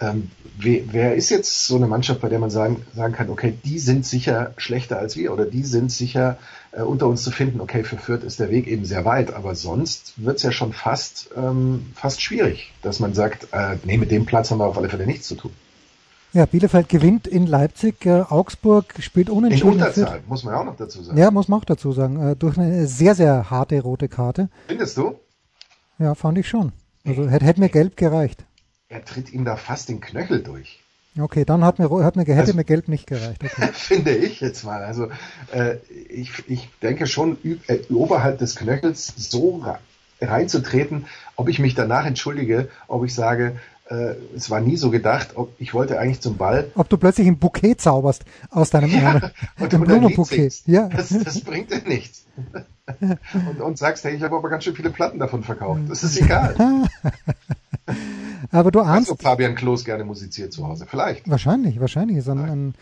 Ähm, 0.00 0.30
wer, 0.58 0.80
wer, 0.92 1.14
ist 1.14 1.30
jetzt 1.30 1.66
so 1.66 1.76
eine 1.76 1.86
Mannschaft, 1.86 2.20
bei 2.20 2.28
der 2.28 2.38
man 2.38 2.50
sagen, 2.50 2.84
sagen 2.94 3.14
kann, 3.14 3.30
okay, 3.30 3.54
die 3.64 3.78
sind 3.78 4.04
sicher 4.04 4.52
schlechter 4.56 4.98
als 4.98 5.16
wir 5.16 5.32
oder 5.32 5.44
die 5.44 5.62
sind 5.62 5.92
sicher 5.92 6.38
äh, 6.72 6.82
unter 6.82 7.06
uns 7.06 7.22
zu 7.22 7.30
finden. 7.30 7.60
Okay, 7.60 7.84
für 7.84 7.98
Fürth 7.98 8.24
ist 8.24 8.40
der 8.40 8.50
Weg 8.50 8.66
eben 8.66 8.84
sehr 8.84 9.04
weit, 9.04 9.32
aber 9.32 9.54
sonst 9.54 10.14
wird 10.16 10.38
es 10.38 10.42
ja 10.42 10.50
schon 10.52 10.72
fast, 10.72 11.30
ähm, 11.36 11.92
fast 11.94 12.20
schwierig, 12.20 12.72
dass 12.82 13.00
man 13.00 13.14
sagt, 13.14 13.48
äh, 13.52 13.76
nee, 13.84 13.96
mit 13.96 14.10
dem 14.10 14.26
Platz 14.26 14.50
haben 14.50 14.58
wir 14.58 14.66
auf 14.66 14.78
alle 14.78 14.88
Fälle 14.88 15.06
nichts 15.06 15.28
zu 15.28 15.36
tun. 15.36 15.52
Ja, 16.34 16.46
Bielefeld 16.46 16.88
gewinnt 16.88 17.26
in 17.26 17.46
Leipzig. 17.46 18.06
Äh, 18.06 18.22
Augsburg 18.22 18.94
spielt 19.00 19.28
unentschieden. 19.28 19.68
In 19.68 19.74
Unterzahl, 19.74 20.22
muss 20.26 20.44
man 20.44 20.54
auch 20.54 20.64
noch 20.64 20.76
dazu 20.76 21.02
sagen. 21.02 21.18
Ja, 21.18 21.30
muss 21.30 21.48
man 21.48 21.60
auch 21.60 21.64
dazu 21.64 21.92
sagen. 21.92 22.30
Äh, 22.30 22.36
durch 22.36 22.56
eine 22.56 22.86
sehr, 22.86 23.14
sehr 23.14 23.50
harte 23.50 23.80
rote 23.82 24.08
Karte. 24.08 24.48
Findest 24.66 24.96
du? 24.96 25.16
Ja, 25.98 26.14
fand 26.14 26.38
ich 26.38 26.48
schon. 26.48 26.72
Also 27.04 27.28
hätte, 27.28 27.44
hätte 27.44 27.60
mir 27.60 27.68
gelb 27.68 27.98
gereicht. 27.98 28.44
Er 28.88 29.04
tritt 29.04 29.32
ihm 29.32 29.44
da 29.44 29.56
fast 29.56 29.90
den 29.90 30.00
Knöchel 30.00 30.42
durch. 30.42 30.80
Okay, 31.18 31.44
dann 31.44 31.62
hat 31.62 31.78
mir, 31.78 31.90
hat 32.02 32.16
mir, 32.16 32.22
hätte 32.22 32.40
also, 32.40 32.54
mir 32.54 32.64
gelb 32.64 32.88
nicht 32.88 33.06
gereicht. 33.06 33.44
Okay. 33.44 33.68
finde 33.74 34.14
ich 34.14 34.40
jetzt 34.40 34.64
mal. 34.64 34.82
Also 34.82 35.08
äh, 35.52 35.76
ich, 36.08 36.48
ich 36.48 36.70
denke 36.80 37.06
schon, 37.06 37.36
äh, 37.66 37.80
oberhalb 37.90 38.38
des 38.38 38.56
Knöchels 38.56 39.12
so 39.16 39.62
reinzutreten, 40.22 41.04
ob 41.36 41.48
ich 41.48 41.58
mich 41.58 41.74
danach 41.74 42.06
entschuldige, 42.06 42.68
ob 42.88 43.04
ich 43.04 43.14
sage, 43.14 43.56
äh, 43.88 44.14
es 44.34 44.50
war 44.50 44.60
nie 44.60 44.76
so 44.76 44.90
gedacht, 44.90 45.30
ob, 45.34 45.52
ich 45.58 45.74
wollte 45.74 45.98
eigentlich 45.98 46.20
zum 46.20 46.36
Ball. 46.36 46.70
Ob 46.74 46.88
du 46.88 46.96
plötzlich 46.96 47.26
ein 47.26 47.38
Bouquet 47.38 47.74
zauberst 47.80 48.24
aus 48.50 48.70
deinem 48.70 48.90
ja, 48.90 49.30
und 49.58 49.74
ein 49.74 49.80
Blumenbouquet. 49.80 50.62
Ja. 50.66 50.88
Das, 50.88 51.08
das 51.08 51.40
bringt 51.40 51.70
dir 51.70 51.82
nichts. 51.86 52.24
und, 53.00 53.60
und 53.60 53.78
sagst, 53.78 54.04
hey, 54.04 54.14
ich 54.14 54.22
habe 54.22 54.36
aber 54.36 54.48
ganz 54.48 54.64
schön 54.64 54.74
viele 54.74 54.90
Platten 54.90 55.18
davon 55.18 55.42
verkauft. 55.42 55.82
Das 55.88 56.02
ist 56.04 56.20
egal. 56.20 56.54
aber 58.50 58.70
du 58.70 58.80
ahnst. 58.80 59.10
Also 59.10 59.22
Fabian 59.22 59.54
Klos 59.54 59.84
gerne 59.84 60.04
musiziert 60.04 60.52
zu 60.52 60.66
Hause. 60.66 60.86
Vielleicht. 60.88 61.28
Wahrscheinlich, 61.28 61.80
wahrscheinlich. 61.80 62.18
Ist 62.18 62.28
ein, 62.28 62.74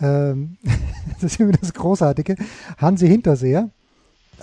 ähm, 0.00 0.56
das 1.20 1.32
ist 1.32 1.40
immer 1.40 1.52
das 1.52 1.72
Großartige. 1.72 2.36
Hansi 2.78 3.08
Hinterseher. 3.08 3.70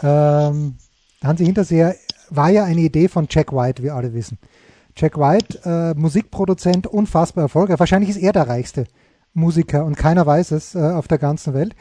Ähm, 0.02 0.76
Hansi 1.24 1.46
Hinterseher 1.46 1.96
war 2.30 2.50
ja 2.50 2.64
eine 2.64 2.82
Idee 2.82 3.08
von 3.08 3.28
Jack 3.30 3.54
White, 3.54 3.84
wie 3.84 3.92
alle 3.92 4.14
wissen. 4.14 4.38
Jack 4.98 5.18
White, 5.18 5.60
äh, 5.66 6.00
Musikproduzent, 6.00 6.88
unfassbar 6.88 7.44
erfolgreich. 7.44 7.80
Wahrscheinlich 7.80 8.10
ist 8.10 8.18
er 8.18 8.32
der 8.32 8.48
reichste 8.48 8.86
Musiker 9.34 9.86
und 9.86 9.98
keiner 9.98 10.26
weiß 10.26 10.52
es 10.52 10.76
äh, 10.76 10.80
auf 10.80 11.08
der 11.08 11.18
ganzen 11.18 11.54
Welt. 11.54 11.76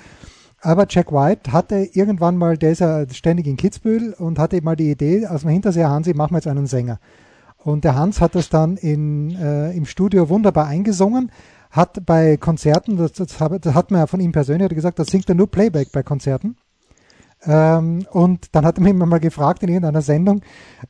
Aber 0.61 0.87
Jack 0.89 1.13
White 1.13 1.53
hatte 1.53 1.77
irgendwann 1.93 2.37
mal, 2.37 2.57
der 2.57 2.73
ist 2.73 2.81
ja 2.81 3.09
ständig 3.11 3.47
in 3.47 3.57
Kitzbühel 3.57 4.15
und 4.15 4.39
hatte 4.39 4.61
mal 4.63 4.77
die 4.77 4.91
Idee, 4.91 5.27
aus 5.27 5.43
dem 5.43 5.51
Hinterseher 5.51 5.91
Hansi, 5.91 6.15
machen 6.15 6.33
wir 6.33 6.39
jetzt 6.39 6.49
einen 6.49 6.67
Sänger. 6.67 6.99
Und 7.59 7.85
der 7.85 7.95
Hans 7.95 8.21
hat 8.21 8.35
das 8.35 8.49
dann 8.49 8.77
in, 8.77 9.37
äh, 9.37 9.73
im 9.73 9.85
Studio 9.85 10.29
wunderbar 10.29 10.67
eingesungen, 10.67 11.31
hat 11.71 12.05
bei 12.07 12.37
Konzerten, 12.37 12.97
das, 12.97 13.13
das, 13.13 13.37
das 13.37 13.75
hat 13.75 13.91
man 13.91 14.01
ja 14.01 14.07
von 14.07 14.21
ihm 14.21 14.33
persönlich 14.33 14.69
gesagt, 14.71 14.99
das 14.99 15.09
singt 15.09 15.29
er 15.29 15.35
nur 15.35 15.51
Playback 15.51 15.93
bei 15.93 16.03
Konzerten. 16.03 16.57
Ähm, 17.47 18.07
und 18.11 18.55
dann 18.55 18.65
hat 18.65 18.79
er 18.79 18.83
mich 18.83 18.95
mal 18.95 19.21
gefragt 19.21 19.63
in 19.63 19.69
irgendeiner 19.69 20.03
Sendung, 20.03 20.41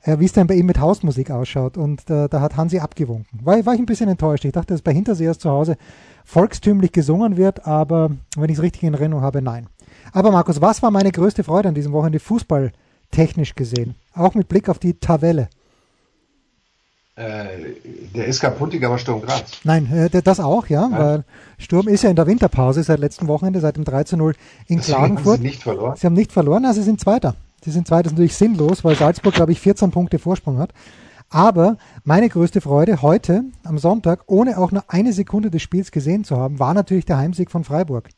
äh, 0.02 0.18
wie 0.18 0.26
es 0.26 0.32
denn 0.32 0.46
bei 0.46 0.54
ihm 0.54 0.66
mit 0.66 0.78
Hausmusik 0.78 1.30
ausschaut. 1.30 1.76
Und 1.76 2.08
äh, 2.10 2.28
da 2.28 2.40
hat 2.40 2.56
Hansi 2.56 2.78
abgewunken. 2.78 3.40
War, 3.42 3.64
war 3.66 3.74
ich 3.74 3.80
ein 3.80 3.86
bisschen 3.86 4.08
enttäuscht. 4.08 4.44
Ich 4.44 4.52
dachte, 4.52 4.74
dass 4.74 4.82
bei 4.82 4.92
Hinterseers 4.92 5.38
zu 5.38 5.50
Hause 5.50 5.76
volkstümlich 6.24 6.92
gesungen 6.92 7.36
wird, 7.36 7.66
aber 7.66 8.10
wenn 8.36 8.50
ich 8.50 8.58
es 8.58 8.62
richtig 8.62 8.82
in 8.84 8.94
Erinnerung 8.94 9.22
habe, 9.22 9.42
nein. 9.42 9.66
Aber 10.12 10.30
Markus, 10.30 10.60
was 10.60 10.82
war 10.82 10.90
meine 10.90 11.12
größte 11.12 11.44
Freude 11.44 11.68
an 11.68 11.74
diesem 11.74 11.92
Wochenende 11.92 12.20
fußballtechnisch 12.20 13.54
gesehen? 13.54 13.94
Auch 14.14 14.34
mit 14.34 14.48
Blick 14.48 14.68
auf 14.68 14.78
die 14.78 14.94
Tabelle. 14.94 15.48
Äh, 17.16 17.74
der 18.14 18.32
SK 18.32 18.58
Puntiger 18.58 18.90
war 18.90 18.98
Sturm 18.98 19.22
Graz. 19.22 19.44
Nein, 19.62 19.86
äh, 19.92 20.22
das 20.22 20.40
auch, 20.40 20.66
ja, 20.66 20.88
ja, 20.90 20.98
weil 20.98 21.24
Sturm 21.58 21.86
ist 21.86 22.02
ja 22.02 22.10
in 22.10 22.16
der 22.16 22.26
Winterpause 22.26 22.82
seit 22.82 22.98
letztem 22.98 23.28
Wochenende, 23.28 23.60
seit 23.60 23.76
dem 23.76 23.84
3 23.84 24.04
zu 24.04 24.16
0 24.16 24.34
in 24.66 24.78
Deswegen 24.78 24.96
Klagenfurt. 24.96 25.26
Haben 25.26 25.42
sie 25.42 25.48
nicht 25.48 25.62
verloren. 25.62 25.96
Sie 25.96 26.06
haben 26.06 26.14
nicht 26.14 26.32
verloren, 26.32 26.64
also 26.64 26.80
sie 26.80 26.84
sind 26.84 27.00
Zweiter. 27.00 27.36
Sie 27.64 27.70
sind 27.70 27.86
Zweiter, 27.86 28.04
das 28.04 28.12
ist 28.12 28.18
natürlich 28.18 28.36
sinnlos, 28.36 28.84
weil 28.84 28.96
Salzburg, 28.96 29.32
glaube 29.32 29.52
ich, 29.52 29.60
14 29.60 29.92
Punkte 29.92 30.18
Vorsprung 30.18 30.58
hat. 30.58 30.72
Aber 31.30 31.78
meine 32.02 32.28
größte 32.28 32.60
Freude 32.60 33.00
heute 33.00 33.44
am 33.62 33.78
Sonntag, 33.78 34.24
ohne 34.26 34.58
auch 34.58 34.72
nur 34.72 34.84
eine 34.88 35.12
Sekunde 35.12 35.50
des 35.50 35.62
Spiels 35.62 35.92
gesehen 35.92 36.24
zu 36.24 36.36
haben, 36.36 36.58
war 36.58 36.74
natürlich 36.74 37.06
der 37.06 37.18
Heimsieg 37.18 37.50
von 37.50 37.64
Freiburg. 37.64 38.08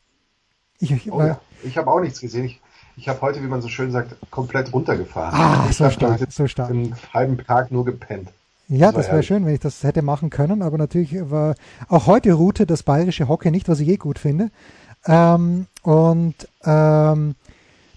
Ich, 0.79 0.91
ich, 0.91 1.11
oh 1.11 1.21
ja. 1.21 1.39
ich 1.63 1.77
habe 1.77 1.89
auch 1.91 1.99
nichts 1.99 2.19
gesehen. 2.19 2.45
Ich, 2.45 2.61
ich 2.95 3.07
habe 3.07 3.21
heute, 3.21 3.41
wie 3.43 3.47
man 3.47 3.61
so 3.61 3.67
schön 3.67 3.91
sagt, 3.91 4.15
komplett 4.31 4.73
runtergefahren. 4.73 5.39
Ah, 5.39 5.67
ich 5.69 5.77
so 5.77 5.89
stark, 5.89 6.19
so 6.29 6.47
stark. 6.47 6.69
Den 6.69 6.95
halben 7.13 7.37
Tag 7.37 7.71
nur 7.71 7.85
gepennt. 7.85 8.29
Ja, 8.69 8.91
das 8.91 9.07
wäre 9.07 9.23
schön, 9.23 9.45
wenn 9.45 9.53
ich 9.53 9.61
das 9.61 9.83
hätte 9.83 10.01
machen 10.01 10.29
können, 10.29 10.61
aber 10.61 10.77
natürlich 10.77 11.17
war 11.29 11.55
auch 11.87 12.05
heute 12.05 12.33
Route 12.33 12.65
das 12.65 12.83
bayerische 12.83 13.29
Hockey 13.29 13.49
nicht, 13.49 13.69
was 13.69 13.79
ich 13.79 13.87
eh 13.87 13.97
gut 13.97 14.19
finde. 14.19 14.51
Ähm, 15.05 15.67
und 15.83 16.35
ähm, 16.65 17.35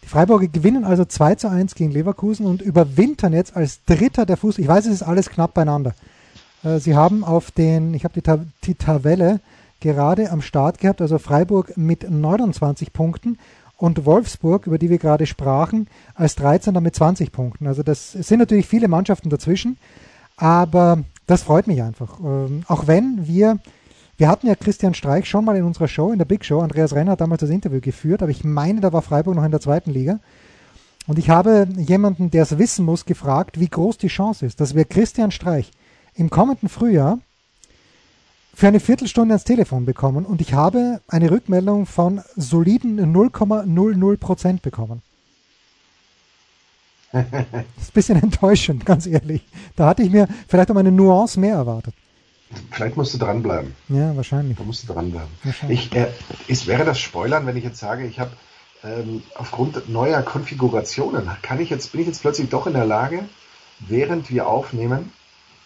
die 0.04 0.08
Freiburger 0.08 0.46
gewinnen 0.46 0.84
also 0.84 1.04
2 1.04 1.34
zu 1.34 1.50
1 1.50 1.74
gegen 1.74 1.90
Leverkusen 1.90 2.46
und 2.46 2.62
überwintern 2.62 3.32
jetzt 3.32 3.56
als 3.56 3.84
Dritter 3.84 4.26
der 4.26 4.36
Fuß. 4.36 4.58
Ich 4.58 4.68
weiß, 4.68 4.86
es 4.86 4.94
ist 4.94 5.02
alles 5.02 5.28
knapp 5.28 5.54
beieinander. 5.54 5.94
Äh, 6.62 6.78
sie 6.78 6.94
haben 6.94 7.24
auf 7.24 7.50
den, 7.50 7.92
ich 7.94 8.04
habe 8.04 8.14
die, 8.14 8.22
Ta 8.22 8.38
die 8.64 8.76
Tabelle 8.76 9.40
gerade 9.80 10.30
am 10.30 10.42
Start 10.42 10.78
gehabt, 10.78 11.00
also 11.00 11.18
Freiburg 11.18 11.76
mit 11.76 12.08
29 12.08 12.92
Punkten 12.92 13.38
und 13.76 14.04
Wolfsburg, 14.04 14.66
über 14.66 14.78
die 14.78 14.90
wir 14.90 14.98
gerade 14.98 15.26
sprachen, 15.26 15.88
als 16.14 16.36
13er 16.36 16.80
mit 16.80 16.94
20 16.94 17.32
Punkten. 17.32 17.66
Also 17.66 17.82
das 17.82 18.12
sind 18.12 18.38
natürlich 18.38 18.66
viele 18.66 18.88
Mannschaften 18.88 19.30
dazwischen, 19.30 19.78
aber 20.40 21.04
das 21.26 21.42
freut 21.42 21.66
mich 21.66 21.82
einfach. 21.82 22.18
Ähm, 22.18 22.64
auch 22.66 22.86
wenn 22.86 23.28
wir, 23.28 23.58
wir 24.16 24.28
hatten 24.28 24.46
ja 24.46 24.54
Christian 24.54 24.94
Streich 24.94 25.28
schon 25.28 25.44
mal 25.44 25.56
in 25.56 25.64
unserer 25.64 25.86
Show, 25.86 26.10
in 26.10 26.18
der 26.18 26.24
Big 26.24 26.44
Show, 26.44 26.60
Andreas 26.60 26.94
Renner 26.94 27.12
hat 27.12 27.20
damals 27.20 27.42
das 27.42 27.50
Interview 27.50 27.80
geführt, 27.80 28.22
aber 28.22 28.30
ich 28.30 28.42
meine, 28.42 28.80
da 28.80 28.92
war 28.92 29.02
Freiburg 29.02 29.36
noch 29.36 29.44
in 29.44 29.50
der 29.50 29.60
zweiten 29.60 29.90
Liga. 29.92 30.18
Und 31.06 31.18
ich 31.18 31.28
habe 31.28 31.68
jemanden, 31.76 32.30
der 32.30 32.44
es 32.44 32.58
wissen 32.58 32.84
muss, 32.84 33.04
gefragt, 33.04 33.60
wie 33.60 33.68
groß 33.68 33.98
die 33.98 34.08
Chance 34.08 34.46
ist, 34.46 34.60
dass 34.60 34.74
wir 34.74 34.84
Christian 34.86 35.30
Streich 35.30 35.70
im 36.14 36.30
kommenden 36.30 36.68
Frühjahr 36.68 37.18
für 38.54 38.68
eine 38.68 38.80
Viertelstunde 38.80 39.34
ans 39.34 39.44
Telefon 39.44 39.84
bekommen 39.84 40.24
und 40.24 40.40
ich 40.40 40.54
habe 40.54 41.00
eine 41.08 41.30
Rückmeldung 41.30 41.86
von 41.86 42.22
soliden 42.34 42.98
0,00 43.14 44.16
Prozent 44.16 44.62
bekommen. 44.62 45.02
Das 47.12 47.24
ist 47.24 47.54
ein 47.54 47.92
bisschen 47.92 48.22
enttäuschend, 48.22 48.86
ganz 48.86 49.06
ehrlich. 49.06 49.46
Da 49.76 49.86
hatte 49.86 50.02
ich 50.02 50.10
mir 50.10 50.28
vielleicht 50.48 50.70
um 50.70 50.76
eine 50.76 50.92
Nuance 50.92 51.38
mehr 51.38 51.54
erwartet. 51.54 51.94
Vielleicht 52.72 52.96
musst 52.96 53.14
du 53.14 53.18
dranbleiben. 53.18 53.74
Ja, 53.88 54.16
wahrscheinlich. 54.16 54.58
Da 54.58 54.64
musst 54.64 54.88
du 54.88 54.92
dranbleiben. 54.92 55.30
Ich, 55.68 55.94
äh, 55.94 56.08
ist, 56.48 56.66
wäre 56.66 56.84
das 56.84 56.98
Spoilern, 56.98 57.46
wenn 57.46 57.56
ich 57.56 57.64
jetzt 57.64 57.78
sage, 57.78 58.04
ich 58.06 58.18
habe 58.18 58.32
ähm, 58.82 59.22
aufgrund 59.34 59.88
neuer 59.88 60.22
Konfigurationen, 60.22 61.28
kann 61.42 61.60
ich 61.60 61.70
jetzt, 61.70 61.92
bin 61.92 62.00
ich 62.00 62.06
jetzt 62.08 62.22
plötzlich 62.22 62.48
doch 62.48 62.66
in 62.66 62.72
der 62.72 62.86
Lage, 62.86 63.24
während 63.80 64.30
wir 64.30 64.48
aufnehmen, 64.48 65.12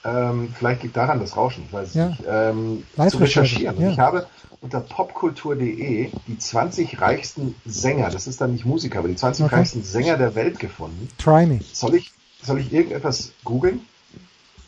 ähm, 0.04 0.52
vielleicht 0.57 0.83
liegt 0.83 0.96
daran 0.96 1.20
das 1.20 1.37
Rauschen, 1.37 1.64
ich 1.66 1.72
weiß 1.72 1.88
es 1.88 1.94
ja. 1.94 2.09
nicht, 2.09 2.22
ähm, 2.28 2.85
zu 3.09 3.16
recherchieren. 3.16 3.80
Ja. 3.80 3.90
Ich 3.90 3.98
habe 3.98 4.26
unter 4.64 4.81
popkultur.de 4.81 6.09
die 6.27 6.38
20 6.38 7.00
reichsten 7.00 7.55
Sänger, 7.66 8.09
das 8.09 8.27
ist 8.27 8.40
dann 8.40 8.53
nicht 8.53 8.64
Musiker, 8.64 9.00
aber 9.00 9.09
die 9.09 9.16
20 9.16 9.44
okay. 9.44 9.57
reichsten 9.57 9.85
Sänger 9.85 10.16
der 10.16 10.35
Welt 10.35 10.59
gefunden. 10.59 11.09
Try 11.18 11.44
me. 11.46 11.61
Soll 11.72 11.94
ich, 11.94 12.12
soll 12.42 12.59
ich 12.59 12.72
irgendetwas 12.72 13.33
googeln? 13.44 13.81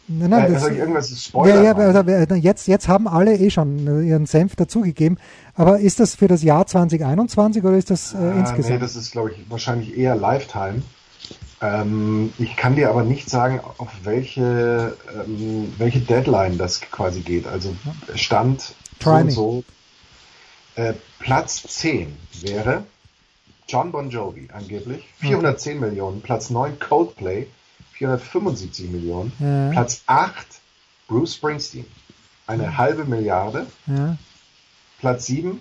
Nein, 0.06 0.30
nein, 0.30 0.44
äh, 0.44 0.52
das, 0.52 0.62
soll 0.62 0.72
ich 0.72 0.78
irgendwas 0.78 1.24
spoilern? 1.24 1.64
Ja, 1.64 1.72
ja, 1.72 1.76
also, 1.76 2.34
jetzt, 2.34 2.68
jetzt 2.68 2.88
haben 2.88 3.08
alle 3.08 3.36
eh 3.36 3.48
schon 3.50 3.86
äh, 3.86 4.06
ihren 4.06 4.26
Senf 4.26 4.54
dazugegeben. 4.54 5.18
Aber 5.54 5.80
ist 5.80 5.98
das 5.98 6.14
für 6.14 6.28
das 6.28 6.42
Jahr 6.42 6.66
2021 6.66 7.64
oder 7.64 7.76
ist 7.76 7.90
das 7.90 8.12
äh, 8.12 8.18
ah, 8.18 8.38
insgesamt? 8.38 8.74
Nee, 8.74 8.78
das 8.78 8.96
ist, 8.96 9.10
glaube 9.10 9.32
ich, 9.32 9.50
wahrscheinlich 9.50 9.96
eher 9.96 10.14
Lifetime. 10.14 10.82
Ähm, 11.62 12.34
ich 12.38 12.54
kann 12.54 12.76
dir 12.76 12.90
aber 12.90 13.02
nicht 13.02 13.30
sagen, 13.30 13.60
auf 13.78 13.88
welche, 14.04 14.94
ähm, 15.26 15.72
welche 15.78 16.00
Deadline 16.00 16.58
das 16.58 16.82
quasi 16.82 17.20
geht. 17.20 17.46
Also 17.46 17.74
Stand 18.14 18.74
so 19.00 19.10
und 19.10 19.30
so. 19.30 19.64
Äh, 20.76 20.92
Platz 21.18 21.62
10 21.62 22.14
wäre 22.40 22.84
John 23.66 23.90
Bon 23.90 24.10
Jovi 24.10 24.48
angeblich, 24.52 25.04
410 25.18 25.78
okay. 25.78 25.86
Millionen. 25.86 26.20
Platz 26.20 26.50
9 26.50 26.78
Coldplay, 26.78 27.46
475 27.92 28.90
Millionen. 28.90 29.32
Ja. 29.40 29.70
Platz 29.70 30.02
8 30.06 30.46
Bruce 31.08 31.34
Springsteen, 31.34 31.86
eine 32.46 32.64
ja. 32.64 32.76
halbe 32.76 33.04
Milliarde. 33.04 33.66
Ja. 33.86 34.16
Platz 34.98 35.26
7 35.26 35.60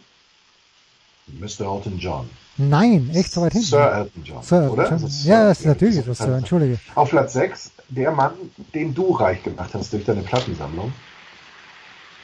Mr. 1.28 1.62
Elton 1.62 1.97
John. 1.97 2.30
Nein, 2.58 3.10
echt 3.13 3.32
so 3.32 3.41
weit 3.41 3.54
hinten. 3.54 3.67
Sir 3.67 3.91
Elton 3.91 4.23
John, 4.23 4.43
Sir 4.43 4.71
oder? 4.71 4.89
John. 4.89 5.10
Ja, 5.23 5.47
das 5.47 5.60
ist 5.62 5.65
natürlich 5.65 5.97
etwas 5.97 6.19
Sir, 6.19 6.36
entschuldige. 6.36 6.80
Auf 6.93 7.10
Platz 7.10 7.34
6, 7.34 7.71
der 7.89 8.12
Mann, 8.12 8.34
den 8.73 8.93
du 8.93 9.13
reich 9.13 9.41
gemacht 9.43 9.71
hast 9.73 9.93
durch 9.93 10.06
deine 10.06 10.21
Plattensammlung, 10.21 10.93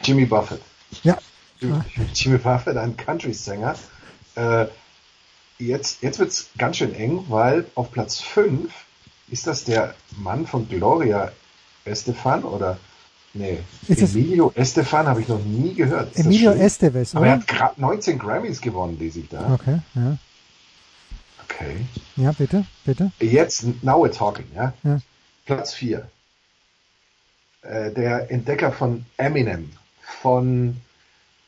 Jimmy 0.04 0.26
Buffett. 0.26 0.62
Ja. 1.04 1.18
Jimmy 2.14 2.38
Buffett, 2.38 2.78
ein 2.78 2.98
Country-Sänger. 2.98 3.76
Äh, 4.36 4.66
jetzt 5.60 6.02
jetzt 6.02 6.20
wird 6.20 6.30
es 6.30 6.50
ganz 6.58 6.78
schön 6.78 6.94
eng, 6.94 7.26
weil 7.30 7.66
auf 7.76 7.92
Platz 7.92 8.20
5 8.20 8.74
ist 9.30 9.48
das 9.48 9.64
der 9.64 9.94
Mann 10.18 10.48
von 10.48 10.68
Gloria 10.68 11.32
Estefan 11.86 12.44
oder 12.44 12.78
Nee, 13.34 13.60
ist 13.88 14.02
Emilio 14.02 14.52
Estefan 14.56 15.08
habe 15.08 15.22
ich 15.22 15.28
noch 15.30 15.40
nie 15.40 15.74
gehört. 15.74 16.12
Ist 16.12 16.26
Emilio 16.26 16.52
Esteves, 16.52 17.16
Aber 17.16 17.28
er 17.28 17.34
hat 17.34 17.48
gerade 17.48 17.80
19 17.80 18.20
Grammys 18.20 18.60
gewonnen, 18.60 19.00
lese 19.00 19.22
ich 19.22 19.30
da. 19.30 19.54
Okay, 19.54 19.80
ja. 19.96 20.18
Okay. 21.46 21.86
Ja, 22.18 22.32
bitte, 22.34 22.66
bitte. 22.84 23.12
Jetzt, 23.22 23.64
now 23.84 24.04
we're 24.04 24.12
talking, 24.12 24.46
ja. 24.54 24.74
ja. 24.84 25.00
Platz 25.46 25.74
4. 25.74 26.10
Äh, 27.62 27.92
der 27.92 28.30
Entdecker 28.32 28.74
von 28.74 29.06
Eminem, 29.16 29.70
von 30.22 30.82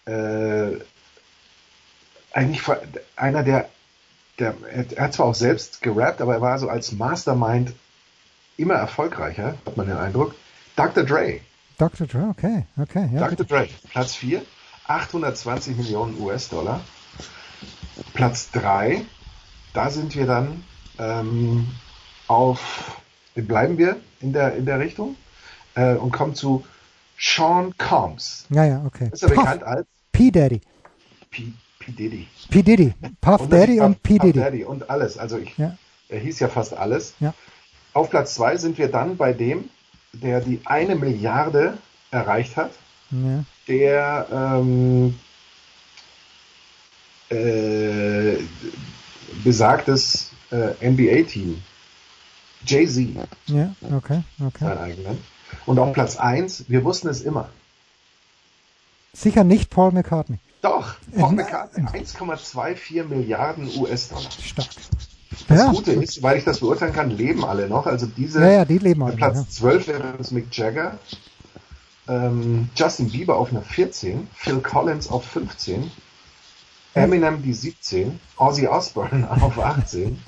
äh, 0.05 0.79
eigentlich 2.33 2.63
einer 3.15 3.43
der, 3.43 3.69
der 4.39 4.55
er 4.71 5.03
hat 5.03 5.13
zwar 5.13 5.27
auch 5.27 5.35
selbst 5.35 5.81
gerappt, 5.81 6.21
aber 6.21 6.35
er 6.35 6.41
war 6.41 6.57
so 6.59 6.67
als 6.67 6.91
Mastermind 6.91 7.73
immer 8.57 8.75
erfolgreicher, 8.75 9.55
hat 9.65 9.77
man 9.77 9.87
den 9.87 9.97
Eindruck. 9.97 10.35
Dr. 10.75 11.03
Dre. 11.03 11.39
Dr. 11.77 12.07
Dre, 12.07 12.29
okay, 12.29 12.65
okay. 12.79 13.09
Ja, 13.13 13.27
Dr. 13.27 13.45
Dre, 13.45 13.69
Platz 13.89 14.15
4, 14.15 14.41
820 14.87 15.77
Millionen 15.77 16.19
US-Dollar. 16.19 16.81
Platz 18.13 18.51
3, 18.51 19.01
da 19.73 19.89
sind 19.89 20.15
wir 20.15 20.25
dann 20.25 20.63
ähm, 20.99 21.67
auf, 22.27 23.01
bleiben 23.35 23.77
wir 23.77 23.97
in 24.19 24.33
der, 24.33 24.55
in 24.55 24.65
der 24.65 24.79
Richtung 24.79 25.15
äh, 25.75 25.95
und 25.95 26.11
kommen 26.11 26.35
zu 26.35 26.65
Sean 27.17 27.75
Combs. 27.77 28.45
Ja, 28.49 28.65
ja, 28.65 28.83
okay. 28.85 29.09
Ist 29.11 29.23
er 29.23 29.29
Puff, 29.29 29.37
bekannt 29.37 29.63
als? 29.63 29.87
P. 30.11 30.31
Daddy. 30.31 30.61
P. 31.29 31.53
P. 31.79 31.91
Diddy. 31.91 32.27
P. 32.49 32.61
Diddy. 32.61 32.93
Puff 33.19 33.41
und 33.41 33.53
Daddy 33.53 33.79
und 33.79 34.01
P. 34.03 34.13
Diddy. 34.13 34.31
Puff 34.33 34.43
Daddy 34.43 34.63
und 34.63 34.89
alles. 34.89 35.17
Also 35.17 35.37
ich, 35.37 35.57
ja. 35.57 35.77
er 36.09 36.19
hieß 36.19 36.39
ja 36.39 36.47
fast 36.47 36.73
alles. 36.73 37.13
Ja. 37.19 37.33
Auf 37.93 38.09
Platz 38.09 38.35
2 38.35 38.57
sind 38.57 38.77
wir 38.77 38.89
dann 38.89 39.17
bei 39.17 39.33
dem, 39.33 39.69
der 40.13 40.41
die 40.41 40.61
eine 40.65 40.95
Milliarde 40.95 41.77
erreicht 42.11 42.55
hat, 42.55 42.71
ja. 43.11 43.43
der 43.67 44.27
ähm, 44.31 45.19
äh, 47.29 48.37
besagtes 49.43 50.31
äh, 50.51 50.89
NBA-Team, 50.89 51.61
Jay-Z, 52.65 53.07
ja, 53.47 53.75
okay, 53.91 54.21
okay. 54.39 54.65
sein 54.65 54.77
eigenen. 54.77 55.32
Und 55.65 55.79
auf 55.79 55.93
Platz 55.93 56.17
1, 56.17 56.65
wir 56.69 56.83
wussten 56.83 57.07
es 57.07 57.21
immer. 57.21 57.49
Sicher 59.13 59.43
nicht 59.43 59.69
Paul 59.69 59.91
McCartney. 59.91 60.39
Doch, 60.61 60.95
Paul 61.15 61.33
McCartney, 61.33 61.83
1,24 61.83 63.03
Milliarden 63.03 63.69
US-Dollar. 63.77 64.31
Stark. 64.31 64.69
Das 65.47 65.59
ja. 65.59 65.71
Gute 65.71 65.93
ist, 65.93 66.21
weil 66.23 66.37
ich 66.37 66.43
das 66.43 66.59
beurteilen 66.59 66.93
kann, 66.93 67.09
leben 67.09 67.43
alle 67.43 67.67
noch. 67.67 67.85
Also 67.85 68.05
diese 68.05 68.39
ja, 68.41 68.51
ja, 68.51 68.65
die 68.65 68.77
leben 68.77 69.03
alle, 69.03 69.15
Platz 69.15 69.37
ja. 69.37 69.49
12 69.49 69.87
wäre 69.87 70.13
es 70.19 70.31
Mick 70.31 70.55
Jagger, 70.55 70.97
ähm, 72.07 72.69
Justin 72.75 73.09
Bieber 73.09 73.37
auf 73.37 73.51
einer 73.51 73.61
14, 73.61 74.27
Phil 74.35 74.59
Collins 74.59 75.09
auf 75.09 75.25
15, 75.25 75.91
Eminem 76.93 77.41
die 77.41 77.53
17, 77.53 78.19
Ozzy 78.37 78.67
Osbourne 78.67 79.29
auf 79.41 79.59
18. 79.59 80.21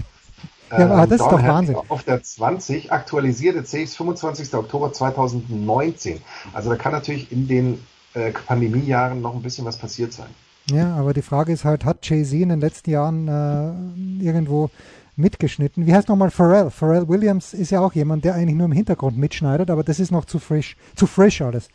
Ja, 0.71 0.89
aber 0.89 1.08
das 1.08 1.21
ist 1.21 1.28
doch 1.28 1.43
Wahnsinn. 1.43 1.75
Auf 1.89 2.04
der 2.04 2.23
20 2.23 2.91
aktualisierte 2.91 3.63
CX 3.63 3.95
25. 3.95 4.54
Oktober 4.54 4.91
2019. 4.91 6.21
Also 6.54 6.69
da 6.69 6.75
kann 6.75 6.91
natürlich 6.91 7.32
in 7.32 7.47
den 7.47 7.86
äh, 8.13 8.32
Pandemiejahren 8.32 9.21
noch 9.21 9.36
ein 9.36 9.41
bisschen 9.41 9.65
was 9.65 9.78
passiert 9.78 10.13
sein. 10.13 10.30
Ja, 10.71 10.95
aber 10.95 11.13
die 11.13 11.21
Frage 11.21 11.54
ist 11.54 11.63
halt, 11.63 11.86
hat 11.86 12.08
Jay-Z 12.08 12.34
in 12.34 12.49
den 12.49 12.60
letzten 12.60 12.89
Jahren 12.89 13.28
äh, 13.28 14.23
irgendwo 14.23 14.71
mitgeschnitten? 15.15 15.86
Wie 15.86 15.93
heißt 15.93 16.10
nochmal 16.10 16.32
Pharrell? 16.32 16.71
Pharrell 16.71 17.08
Williams 17.08 17.54
ist 17.54 17.71
ja 17.71 17.80
auch 17.82 17.93
jemand, 17.93 18.25
der 18.25 18.36
eigentlich 18.36 18.56
nur 18.56 18.65
im 18.65 18.71
Hintergrund 18.71 19.17
mitschneidet, 19.17 19.69
aber 19.69 19.84
das 19.84 19.99
ist 19.99 20.12
noch 20.12 20.25
zu 20.25 20.39
frisch, 20.39 20.75
zu 20.95 21.08
frisch 21.08 21.41
alles. 21.41 21.69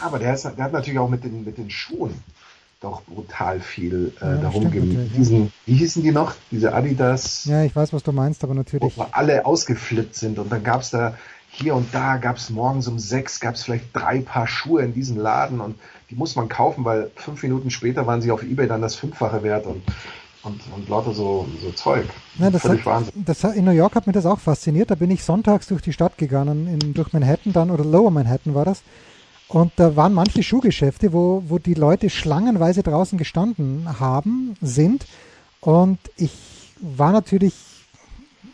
Aber 0.00 0.18
der, 0.18 0.34
ist, 0.34 0.44
der 0.44 0.64
hat 0.64 0.72
natürlich 0.72 0.98
auch 0.98 1.08
mit 1.08 1.24
den, 1.24 1.44
mit 1.44 1.58
den 1.58 1.70
Schuhen 1.70 2.14
doch 2.84 3.02
brutal 3.02 3.60
viel 3.60 4.12
äh, 4.20 4.24
ja, 4.24 4.36
darum 4.36 4.70
gegeben. 4.70 5.50
Wie 5.66 5.74
hießen 5.74 6.02
die 6.02 6.12
noch? 6.12 6.34
Diese 6.50 6.74
Adidas. 6.74 7.46
Ja, 7.46 7.64
ich 7.64 7.74
weiß, 7.74 7.92
was 7.92 8.02
du 8.02 8.12
meinst, 8.12 8.44
aber 8.44 8.54
natürlich. 8.54 8.96
Wo 8.96 9.06
alle 9.10 9.46
ausgeflippt 9.46 10.14
sind 10.14 10.38
und 10.38 10.52
dann 10.52 10.62
gab 10.62 10.82
es 10.82 10.90
da 10.90 11.14
hier 11.48 11.74
und 11.74 11.94
da 11.94 12.16
gab 12.16 12.36
es 12.36 12.50
morgens 12.50 12.88
um 12.88 12.98
sechs, 12.98 13.40
gab 13.40 13.54
es 13.54 13.62
vielleicht 13.62 13.86
drei 13.92 14.20
Paar 14.20 14.46
Schuhe 14.46 14.82
in 14.82 14.92
diesem 14.92 15.16
Laden 15.16 15.60
und 15.60 15.76
die 16.10 16.16
muss 16.16 16.36
man 16.36 16.48
kaufen, 16.48 16.84
weil 16.84 17.10
fünf 17.14 17.42
Minuten 17.42 17.70
später 17.70 18.06
waren 18.06 18.20
sie 18.20 18.30
auf 18.30 18.42
Ebay 18.42 18.66
dann 18.66 18.82
das 18.82 18.96
Fünffache 18.96 19.42
wert 19.42 19.66
und, 19.66 19.82
und, 20.42 20.60
und 20.74 20.88
lauter 20.88 21.14
so, 21.14 21.46
so 21.62 21.70
Zeug. 21.70 22.06
Ja, 22.38 22.50
das 22.50 22.62
Völlig 22.62 22.80
hat, 22.80 22.86
Wahnsinn. 22.86 23.24
Das, 23.24 23.44
in 23.44 23.64
New 23.64 23.70
York 23.70 23.94
hat 23.94 24.06
mich 24.06 24.14
das 24.14 24.26
auch 24.26 24.40
fasziniert. 24.40 24.90
Da 24.90 24.96
bin 24.96 25.10
ich 25.10 25.24
sonntags 25.24 25.68
durch 25.68 25.80
die 25.80 25.92
Stadt 25.92 26.18
gegangen, 26.18 26.66
in, 26.66 26.92
durch 26.92 27.12
Manhattan 27.12 27.52
dann, 27.52 27.70
oder 27.70 27.84
Lower 27.84 28.10
Manhattan 28.10 28.54
war 28.54 28.64
das. 28.64 28.82
Und 29.48 29.72
da 29.76 29.94
waren 29.94 30.14
manche 30.14 30.42
Schuhgeschäfte, 30.42 31.12
wo, 31.12 31.42
wo 31.46 31.58
die 31.58 31.74
Leute 31.74 32.10
schlangenweise 32.10 32.82
draußen 32.82 33.18
gestanden 33.18 34.00
haben, 34.00 34.56
sind. 34.60 35.06
Und 35.60 35.98
ich 36.16 36.32
war 36.80 37.12
natürlich 37.12 37.54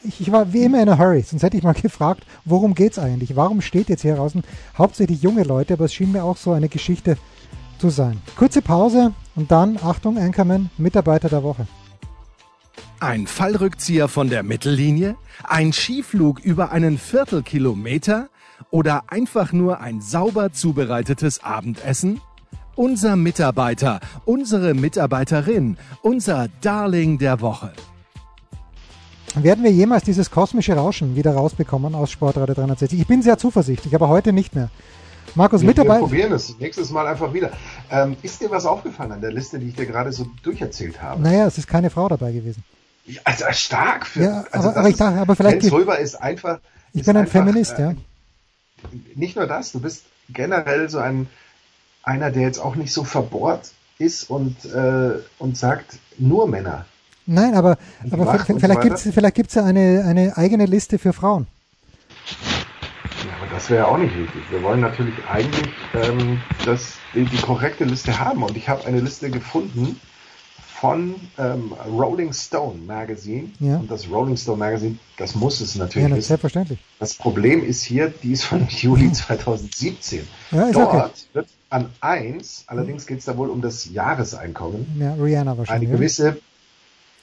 ich, 0.03 0.21
ich, 0.21 0.33
war 0.33 0.53
wie 0.53 0.63
immer 0.63 0.83
in 0.83 0.89
a 0.89 0.99
hurry, 0.99 1.23
sonst 1.23 1.43
hätte 1.43 1.57
ich 1.57 1.63
mal 1.63 1.73
gefragt, 1.83 2.25
worum 2.45 2.75
geht's 2.75 2.99
eigentlich? 2.99 3.37
Warum 3.37 3.61
steht 3.61 3.89
jetzt 3.89 4.03
hier 4.03 4.17
draußen 4.17 4.43
hauptsächlich 4.77 5.23
junge 5.23 5.43
Leute, 5.43 5.75
aber 5.75 5.85
es 5.85 5.95
schien 5.95 6.13
mir 6.13 6.25
auch 6.25 6.37
so 6.37 6.53
eine 6.53 6.69
Geschichte 6.69 7.17
zu 7.79 7.89
sein. 7.89 8.21
Kurze 8.37 8.63
Pause 8.63 9.15
und 9.37 9.51
dann, 9.51 9.79
Achtung, 9.83 10.19
Anchorman, 10.19 10.71
Mitarbeiter 10.77 11.29
der 11.29 11.43
Woche. 11.43 11.67
Ein 13.01 13.27
Fallrückzieher 13.27 14.09
von 14.09 14.29
der 14.29 14.43
Mittellinie? 14.43 15.17
Ein 15.45 15.73
Skiflug 15.73 16.41
über 16.41 16.73
einen 16.73 16.99
Viertelkilometer? 16.99 18.29
Oder 18.71 19.05
einfach 19.09 19.53
nur 19.53 19.81
ein 19.81 20.01
sauber 20.01 20.53
zubereitetes 20.53 21.43
Abendessen? 21.43 22.21
Unser 22.77 23.17
Mitarbeiter, 23.17 24.01
unsere 24.25 24.75
Mitarbeiterin, 24.75 25.77
unser 26.03 26.49
Darling 26.61 27.19
der 27.19 27.41
Woche. 27.41 27.73
Werden 29.35 29.63
wir 29.65 29.71
jemals 29.71 30.05
dieses 30.05 30.31
kosmische 30.31 30.75
Rauschen 30.75 31.15
wieder 31.15 31.35
rausbekommen 31.35 31.95
aus 31.95 32.11
Sportradio 32.11 32.55
360? 32.55 33.01
Ich 33.01 33.07
bin 33.07 33.23
sehr 33.23 33.39
zuversichtlich, 33.39 33.95
aber 33.95 34.09
heute 34.09 34.33
nicht 34.33 34.55
mehr. 34.55 34.71
Markus, 35.35 35.63
Mitarbeiter. 35.63 36.01
Wir 36.01 36.07
probieren 36.07 36.33
es 36.33 36.59
nächstes 36.59 36.91
Mal 36.91 37.07
einfach 37.07 37.33
wieder. 37.33 37.51
Ähm, 37.91 38.17
ist 38.23 38.41
dir 38.41 38.51
was 38.51 38.67
aufgefallen 38.67 39.13
an 39.13 39.21
der 39.21 39.33
Liste, 39.33 39.59
die 39.59 39.69
ich 39.69 39.77
dir 39.77 39.87
gerade 39.87 40.13
so 40.13 40.27
durcherzählt 40.43 41.01
habe? 41.01 41.23
Naja, 41.23 41.47
es 41.47 41.59
ist 41.59 41.69
keine 41.69 41.91
Frau 41.91 42.09
dabei 42.09 42.33
gewesen. 42.33 42.65
Ja, 43.07 43.21
also 43.25 43.45
stark. 43.53 44.07
Für, 44.07 44.23
ja, 44.23 44.45
also 44.51 44.69
aber, 44.71 44.79
aber 44.79 44.89
ich 44.89 44.97
dachte, 44.97 45.21
aber 45.21 45.37
vielleicht. 45.37 45.63
Jens 45.63 45.73
Röber 45.73 45.99
ist 45.99 46.17
einfach. 46.17 46.59
Ich 46.93 47.01
ist 47.01 47.07
bin 47.07 47.17
ein 47.17 47.23
einfach, 47.23 47.33
Feminist, 47.33 47.79
äh, 47.79 47.83
ja. 47.83 47.95
Nicht 49.15 49.37
nur 49.37 49.47
das, 49.47 49.73
du 49.73 49.81
bist 49.81 50.05
generell 50.29 50.89
so 50.89 50.99
ein 50.99 51.29
einer, 52.03 52.31
der 52.31 52.43
jetzt 52.43 52.59
auch 52.59 52.77
nicht 52.77 52.93
so 52.93 53.05
verbohrt 53.05 53.73
ist 53.99 54.31
und, 54.31 54.65
äh, 54.65 55.13
und 55.39 55.57
sagt, 55.57 55.99
nur 56.19 56.49
Männer. 56.49 56.87
Nein, 57.27 57.55
aber, 57.55 57.77
aber 58.11 58.39
vielleicht 58.39 58.81
gibt 58.81 58.97
es 58.97 59.15
vielleicht 59.15 59.35
gibt's 59.35 59.55
ja 59.55 59.65
eine, 59.65 60.05
eine 60.07 60.37
eigene 60.37 60.65
Liste 60.65 60.99
für 60.99 61.13
Frauen. 61.13 61.47
Ja, 63.25 63.37
aber 63.41 63.55
das 63.55 63.69
wäre 63.69 63.87
auch 63.87 63.99
nicht 63.99 64.17
wichtig. 64.17 64.43
Wir 64.51 64.63
wollen 64.63 64.81
natürlich 64.81 65.15
eigentlich 65.31 65.69
ähm, 65.95 66.41
das, 66.65 66.95
die, 67.15 67.25
die 67.25 67.37
korrekte 67.37 67.85
Liste 67.85 68.19
haben. 68.19 68.43
Und 68.43 68.57
ich 68.57 68.69
habe 68.69 68.85
eine 68.87 69.01
Liste 69.01 69.31
gefunden 69.31 70.01
von 70.81 71.15
ähm, 71.37 71.75
Rolling 71.87 72.33
Stone 72.33 72.79
Magazine. 72.87 73.51
Ja. 73.61 73.77
Und 73.77 73.91
das 73.91 74.11
Rolling 74.11 74.37
Stone 74.37 74.57
Magazine, 74.57 74.97
das 75.19 75.35
muss 75.35 75.61
es 75.61 75.75
natürlich 75.75 76.09
ja, 76.09 76.21
selbstverständlich. 76.23 76.79
Das 76.99 77.15
Problem 77.15 77.63
ist 77.63 77.83
hier, 77.83 78.09
die 78.23 78.33
ist 78.33 78.45
von 78.45 78.67
Juli 78.69 79.13
2017. 79.13 80.27
Ja, 80.51 80.73
Dort 80.73 80.95
okay. 80.95 81.11
wird 81.35 81.49
an 81.69 81.91
1, 82.01 82.65
allerdings 82.67 83.07
geht 83.07 83.19
es 83.19 83.27
da 83.27 83.37
wohl 83.37 83.51
um 83.51 83.61
das 83.61 83.91
Jahreseinkommen. 83.91 84.87
Ja, 84.99 85.15
Rihanna 85.15 85.59
wahrscheinlich. 85.59 85.89
Eine 85.91 85.99
gewisse 85.99 86.39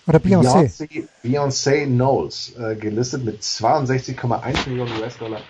oder 0.05 0.19
Beyoncé. 0.19 0.69
Beyoncé, 0.69 1.07
Beyoncé 1.23 1.85
Knowles, 1.85 2.53
äh, 2.57 2.75
gelistet 2.75 3.25
mit 3.25 3.41
62,1 3.41 4.69
Millionen 4.69 4.91
US-Dollar. 5.01 5.41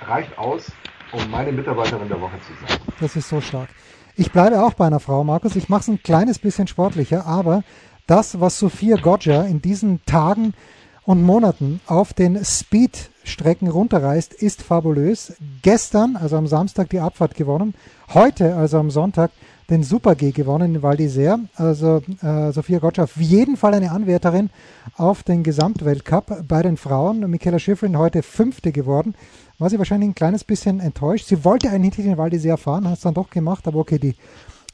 Reicht 0.00 0.36
aus, 0.38 0.72
um 1.12 1.30
meine 1.30 1.52
Mitarbeiterin 1.52 2.08
der 2.08 2.20
Woche 2.20 2.38
zu 2.40 2.66
sein. 2.66 2.80
Das 3.00 3.14
ist 3.14 3.28
so 3.28 3.40
stark. 3.40 3.68
Ich 4.16 4.30
bleibe 4.30 4.62
auch 4.62 4.74
bei 4.74 4.86
einer 4.86 5.00
Frau, 5.00 5.24
Markus. 5.24 5.56
Ich 5.56 5.68
mache 5.68 5.80
es 5.80 5.88
ein 5.88 6.00
kleines 6.00 6.38
bisschen 6.38 6.68
sportlicher, 6.68 7.26
aber 7.26 7.64
das, 8.06 8.38
was 8.40 8.60
Sophia 8.60 8.96
Goggia 8.96 9.42
in 9.42 9.60
diesen 9.60 10.04
Tagen 10.06 10.54
und 11.02 11.24
Monaten 11.24 11.80
auf 11.86 12.14
den 12.14 12.44
Speed-Strecken 12.44 13.66
runterreist, 13.66 14.32
ist 14.32 14.62
fabulös. 14.62 15.32
Gestern, 15.62 16.14
also 16.14 16.36
am 16.36 16.46
Samstag, 16.46 16.90
die 16.90 17.00
Abfahrt 17.00 17.34
gewonnen. 17.34 17.74
Heute, 18.12 18.54
also 18.54 18.78
am 18.78 18.92
Sonntag, 18.92 19.32
den 19.68 19.82
Super 19.82 20.14
G 20.14 20.30
gewonnen 20.30 20.76
in 20.76 20.82
Val 20.82 20.94
d'Isère. 20.94 21.40
Also 21.56 22.02
äh, 22.22 22.52
Sophia 22.52 22.78
Gotcha 22.78 23.04
auf 23.04 23.16
jeden 23.16 23.56
Fall 23.56 23.74
eine 23.74 23.90
Anwärterin 23.90 24.50
auf 24.96 25.24
den 25.24 25.42
Gesamtweltcup 25.42 26.46
bei 26.46 26.62
den 26.62 26.76
Frauen. 26.76 27.28
Michaela 27.30 27.58
Schifrin 27.58 27.98
heute 27.98 28.22
Fünfte 28.22 28.70
geworden. 28.70 29.14
War 29.58 29.70
sie 29.70 29.78
wahrscheinlich 29.78 30.10
ein 30.10 30.14
kleines 30.14 30.44
bisschen 30.44 30.80
enttäuscht. 30.80 31.26
Sie 31.26 31.44
wollte 31.44 31.70
eigentlich 31.70 31.94
den 31.94 32.18
Val 32.18 32.30
d'Isère 32.30 32.56
fahren, 32.56 32.88
hat 32.88 32.96
es 32.96 33.02
dann 33.02 33.14
doch 33.14 33.30
gemacht, 33.30 33.68
aber 33.68 33.78
okay, 33.78 33.98
die 33.98 34.16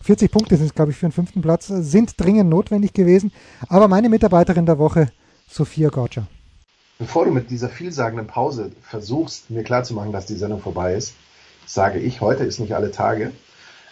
40 0.03 0.31
Punkte 0.31 0.57
sind 0.57 0.67
es, 0.67 0.75
glaube 0.75 0.91
ich, 0.91 0.97
für 0.97 1.07
den 1.07 1.13
fünften 1.13 1.43
Platz, 1.43 1.67
sind 1.67 2.19
dringend 2.19 2.49
notwendig 2.49 2.95
gewesen. 2.95 3.33
Aber 3.69 3.89
meine 3.89 4.09
Mitarbeiterin 4.09 4.65
der 4.65 4.79
Woche, 4.79 5.13
Sophia 5.49 5.91
Gotcha. 5.91 6.27
Bevor 6.99 7.27
du 7.27 7.31
mit 7.31 7.51
dieser 7.51 7.69
vielsagenden 7.69 8.27
Pause 8.27 8.73
versuchst, 8.83 9.51
mir 9.51 9.65
klarzumachen, 9.65 10.13
dass 10.13 10.27
die 10.27 10.35
Sendung 10.35 10.61
vorbei 10.61 10.95
ist, 10.95 11.15
sage 11.67 11.99
ich, 11.99 12.21
heute 12.21 12.45
ist 12.45 12.61
nicht 12.61 12.75
alle 12.75 12.91
Tage. 12.91 13.33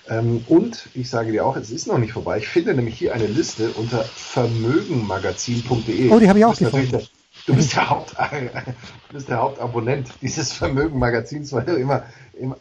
Ähm, 0.09 0.45
und 0.49 0.89
ich 0.95 1.11
sage 1.11 1.33
dir 1.33 1.45
auch, 1.45 1.57
es 1.57 1.71
ist 1.71 1.87
noch 1.87 1.99
nicht 1.99 2.13
vorbei. 2.13 2.39
Ich 2.39 2.49
finde 2.49 2.75
nämlich 2.75 2.99
hier 2.99 3.15
eine 3.15 3.27
Liste 3.27 3.71
unter 3.73 4.05
vermögenmagazin.de. 4.05 6.11
Oh, 6.11 6.19
die 6.19 6.29
habe 6.29 6.39
ich 6.39 6.45
auch 6.45 6.57
gefunden. 6.57 7.01
Du, 7.49 7.57
bist 7.57 7.75
der 7.75 7.89
Haupt, 7.89 8.15
du 8.19 9.15
bist 9.15 9.29
der 9.29 9.39
Hauptabonnent 9.39 10.09
dieses 10.21 10.53
Vermögenmagazins, 10.53 11.53
weil 11.53 11.65
du 11.65 11.77
immer, 11.77 12.05
immer, 12.39 12.57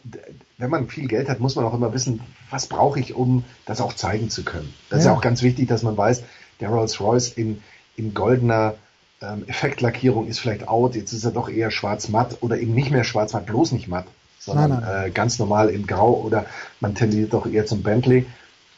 wenn 0.56 0.70
man 0.70 0.88
viel 0.88 1.06
Geld 1.06 1.28
hat, 1.28 1.40
muss 1.40 1.56
man 1.56 1.64
auch 1.64 1.74
immer 1.74 1.92
wissen, 1.92 2.20
was 2.50 2.66
brauche 2.66 2.98
ich, 2.98 3.14
um 3.14 3.44
das 3.66 3.80
auch 3.80 3.92
zeigen 3.92 4.30
zu 4.30 4.44
können. 4.44 4.72
Das 4.88 4.96
ja. 4.96 4.98
ist 4.98 5.04
ja 5.06 5.12
auch 5.12 5.20
ganz 5.20 5.42
wichtig, 5.42 5.68
dass 5.68 5.82
man 5.82 5.96
weiß, 5.96 6.24
der 6.60 6.70
Rolls-Royce 6.70 7.32
in, 7.32 7.62
in 7.96 8.14
goldener 8.14 8.74
ähm, 9.20 9.44
Effektlackierung 9.46 10.26
ist 10.26 10.40
vielleicht 10.40 10.66
out, 10.66 10.96
jetzt 10.96 11.12
ist 11.12 11.24
er 11.24 11.32
doch 11.32 11.48
eher 11.48 11.70
schwarz-matt 11.70 12.38
oder 12.40 12.58
eben 12.58 12.74
nicht 12.74 12.90
mehr 12.90 13.04
schwarz-matt, 13.04 13.46
bloß 13.46 13.72
nicht 13.72 13.88
matt 13.88 14.06
sondern 14.48 14.70
nein, 14.70 14.80
nein. 14.80 15.06
Äh, 15.08 15.10
ganz 15.10 15.38
normal 15.38 15.68
in 15.68 15.86
Grau 15.86 16.14
oder 16.14 16.46
man 16.80 16.94
tendiert 16.94 17.32
doch 17.32 17.46
eher 17.46 17.66
zum 17.66 17.82
Bentley. 17.82 18.26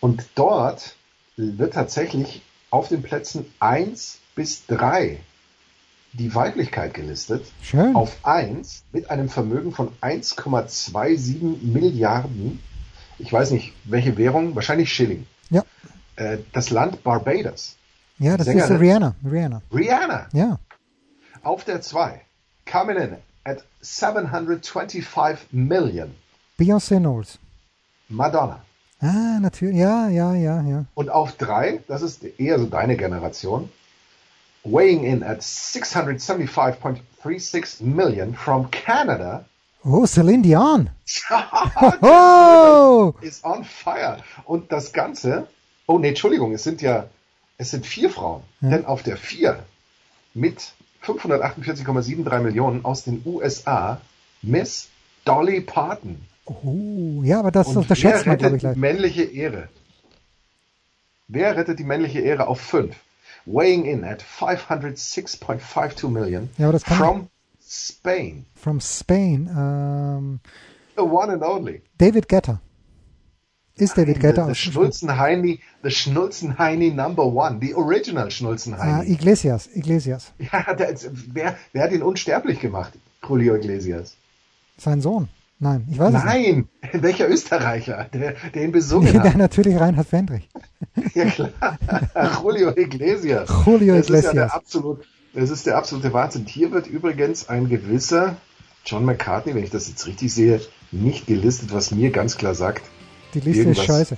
Und 0.01 0.25
dort 0.35 0.97
wird 1.37 1.75
tatsächlich 1.75 2.43
auf 2.71 2.89
den 2.89 3.03
Plätzen 3.03 3.47
1 3.61 4.19
bis 4.35 4.67
3 4.67 5.21
die 6.13 6.35
Weiblichkeit 6.35 6.95
gelistet. 6.95 7.45
Schön. 7.63 7.95
Auf 7.95 8.17
1 8.25 8.85
mit 8.93 9.11
einem 9.11 9.29
Vermögen 9.29 9.73
von 9.73 9.89
1,27 10.01 11.63
Milliarden. 11.63 12.61
Ich 13.19 13.33
weiß 13.33 13.51
nicht, 13.53 13.75
welche 13.85 14.17
Währung, 14.17 14.55
wahrscheinlich 14.55 14.93
Schilling. 14.93 15.27
Ja. 15.51 15.65
Äh, 16.17 16.39
das 16.53 16.71
Land 16.71 17.03
Barbados. 17.03 17.77
Ja, 18.19 18.37
das 18.37 18.47
Sängerin, 18.47 18.75
ist 18.75 18.81
Rihanna. 18.81 19.15
Rihanna. 19.25 19.63
Rihanna. 19.75 20.29
Ja. 20.33 20.59
Auf 21.43 21.65
der 21.65 21.81
2 21.81 22.21
Carmen 22.65 23.17
at 23.45 23.65
725 23.81 25.49
million. 25.53 26.15
Beyoncé 26.59 26.99
Knowles. 26.99 27.39
Madonna. 28.09 28.63
Ah, 29.01 29.39
natürlich. 29.41 29.79
Ja, 29.79 30.09
ja, 30.09 30.35
ja, 30.35 30.61
ja. 30.63 30.85
Und 30.95 31.09
auf 31.09 31.33
drei, 31.33 31.81
das 31.89 32.03
ist 32.03 32.23
eher 32.23 32.59
so 32.59 32.67
deine 32.67 32.97
Generation, 32.97 33.71
weighing 34.65 35.05
in 35.05 35.23
at 35.23 35.41
675.36 35.41 37.81
million 37.81 38.35
from 38.35 38.71
Canada. 38.71 39.47
Oh, 39.85 40.05
Celine 40.07 40.43
Dion. 40.43 40.91
oh! 42.03 43.15
Ist 43.23 43.45
on 43.45 43.65
fire. 43.65 44.19
Und 44.45 44.71
das 44.73 44.93
Ganze, 44.93 45.47
oh 45.87 45.99
nee, 45.99 46.09
Entschuldigung, 46.09 46.53
es 46.53 46.65
sind 46.65 46.83
ja, 46.83 47.07
es 47.57 47.71
sind 47.71 47.87
vier 47.87 48.11
Frauen. 48.11 48.43
Ja. 48.61 48.69
Denn 48.71 48.85
auf 48.85 49.03
der 49.03 49.17
vier 49.17 49.65
mit 50.35 50.73
548,73 51.05 52.41
Millionen 52.41 52.85
aus 52.85 53.05
den 53.05 53.23
USA 53.25 54.03
Miss 54.43 54.89
Dolly 55.25 55.63
Parton. 55.63 56.21
Oh, 56.45 57.23
ja, 57.23 57.39
aber 57.39 57.51
das 57.51 57.69
Und 57.69 57.79
unterschätzt 57.79 58.27
man, 58.27 58.37
glaube 58.37 58.57
ich, 58.57 58.61
gleich. 58.61 58.77
männliche 58.77 59.23
Ehre. 59.23 59.69
Wer 61.29 61.57
rettet 61.57 61.79
die 61.79 61.85
männliche 61.85 62.21
Ehre 62.21 62.49
auf 62.49 62.61
5? 62.61 62.95
Weighing 63.53 63.85
in 63.85 64.05
at 64.05 64.23
506.52 64.23 66.09
Million 66.09 66.49
ja, 66.59 66.67
aber 66.67 66.75
das 66.75 66.85
kann 66.85 66.97
from 66.99 67.29
Spain. 67.61 68.47
From 68.55 68.81
Spain. 68.81 69.49
Um, 69.49 70.41
The 70.97 71.03
one 71.03 71.33
and 71.33 71.43
only. 71.43 71.83
David 71.99 72.29
Getter 72.29 72.61
ist 73.77 73.97
David 73.97 74.21
Guetta 74.21 74.47
aus 74.47 74.59
Schnulzenheini, 74.59 75.61
the 75.83 75.91
Schnulzenheini 75.91 76.91
number 76.93 77.25
one, 77.25 77.59
the 77.61 77.75
original 77.75 78.31
Schnulzenheini. 78.31 79.01
Ah, 79.01 79.03
Iglesias, 79.03 79.69
Iglesias. 79.75 80.33
Ja, 80.53 80.75
der, 80.75 80.95
wer, 81.33 81.57
wer 81.73 81.83
hat 81.83 81.93
ihn 81.93 82.03
unsterblich 82.03 82.61
gemacht? 82.61 82.93
Julio 83.27 83.55
Iglesias. 83.55 84.17
Sein 84.77 85.01
Sohn. 85.01 85.29
Nein, 85.63 85.87
ich 85.91 85.99
weiß 85.99 86.13
Nein, 86.15 86.69
es 86.81 86.93
nicht. 86.93 87.03
welcher 87.03 87.29
Österreicher, 87.29 88.07
der, 88.15 88.35
der 88.55 88.65
ihn 88.65 88.73
besungen 88.73 89.13
hat? 89.15 89.25
Der 89.25 89.37
natürlich 89.37 89.79
Reinhard 89.79 90.07
Fendrich. 90.09 90.49
ja 91.15 91.27
klar, 91.27 91.51
Julio 92.43 92.71
Iglesias. 92.75 93.51
Julio 93.67 93.97
das 93.97 94.07
Iglesias. 94.07 94.25
Ist 94.25 94.25
ja 94.25 94.33
der 94.33 94.55
absolut, 94.55 95.07
das 95.35 95.51
ist 95.51 95.67
der 95.67 95.77
absolute 95.77 96.13
Wahnsinn. 96.15 96.47
Hier 96.47 96.73
wird 96.73 96.87
übrigens 96.87 97.51
ein 97.51 97.69
gewisser 97.69 98.37
John 98.87 99.05
McCartney, 99.05 99.55
wenn 99.55 99.63
ich 99.63 99.71
das 99.71 99.87
jetzt 99.89 100.07
richtig 100.07 100.33
sehe, 100.33 100.61
nicht 100.91 101.27
gelistet, 101.27 101.75
was 101.75 101.91
mir 101.91 102.11
ganz 102.11 102.39
klar 102.39 102.55
sagt, 102.55 102.83
die 103.35 103.41
Liste 103.41 103.63
Irgendwas 103.63 103.79
ist 103.79 103.87
scheiße. 103.87 104.17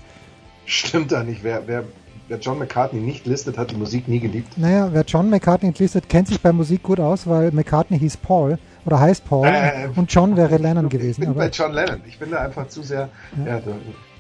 Stimmt 0.64 1.11
da 1.11 1.24
nicht. 1.24 1.42
Wer, 1.42 1.66
wer, 1.66 1.85
wer 2.28 2.38
John 2.38 2.61
McCartney 2.61 3.00
nicht 3.00 3.26
listet, 3.26 3.59
hat 3.59 3.72
die 3.72 3.76
Musik 3.76 4.07
nie 4.07 4.20
geliebt. 4.20 4.57
Naja, 4.57 4.90
wer 4.92 5.02
John 5.02 5.28
McCartney 5.28 5.70
nicht 5.70 5.81
listet, 5.81 6.09
kennt 6.09 6.28
sich 6.28 6.40
bei 6.40 6.52
Musik 6.52 6.85
gut 6.85 7.00
aus, 7.00 7.26
weil 7.26 7.50
McCartney 7.50 7.98
hieß 7.98 8.18
Paul 8.18 8.59
oder 8.85 9.01
heißt 9.01 9.25
Paul 9.25 9.47
äh, 9.47 9.88
und 9.95 10.12
John 10.12 10.37
wäre 10.37 10.57
Lennon 10.57 10.88
gewesen. 10.88 11.23
Ich 11.23 11.29
bin 11.29 11.29
aber 11.31 11.40
bei 11.40 11.49
John 11.49 11.73
Lennon. 11.73 12.01
Ich 12.07 12.18
bin 12.18 12.31
da 12.31 12.38
einfach 12.38 12.68
zu 12.68 12.83
sehr. 12.83 13.09
Ja. 13.38 13.53
Ja, 13.53 13.61
du, 13.61 13.75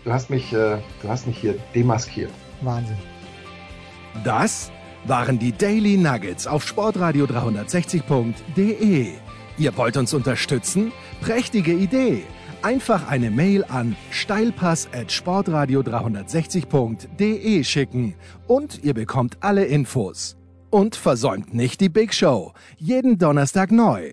du, 0.04 0.12
hast 0.12 0.30
mich, 0.30 0.52
äh, 0.52 0.78
du 1.02 1.08
hast 1.08 1.26
mich 1.26 1.38
hier 1.38 1.56
demaskiert. 1.74 2.30
Wahnsinn. 2.60 2.96
Das 4.24 4.70
waren 5.04 5.38
die 5.38 5.52
Daily 5.52 5.96
Nuggets 5.96 6.46
auf 6.46 6.66
Sportradio 6.66 7.24
360.de. 7.24 9.08
Ihr 9.58 9.76
wollt 9.76 9.96
uns 9.96 10.14
unterstützen? 10.14 10.92
Prächtige 11.20 11.72
Idee! 11.72 12.22
Einfach 12.62 13.08
eine 13.08 13.30
Mail 13.30 13.64
an 13.64 13.96
steilpass 14.10 14.88
at 14.92 15.10
sportradio 15.10 15.80
360.de 15.80 17.64
schicken 17.64 18.14
und 18.46 18.84
ihr 18.84 18.94
bekommt 18.94 19.38
alle 19.40 19.64
Infos. 19.64 20.36
Und 20.70 20.94
versäumt 20.94 21.52
nicht 21.52 21.80
die 21.80 21.88
Big 21.88 22.14
Show. 22.14 22.52
Jeden 22.78 23.18
Donnerstag 23.18 23.72
neu. 23.72 24.12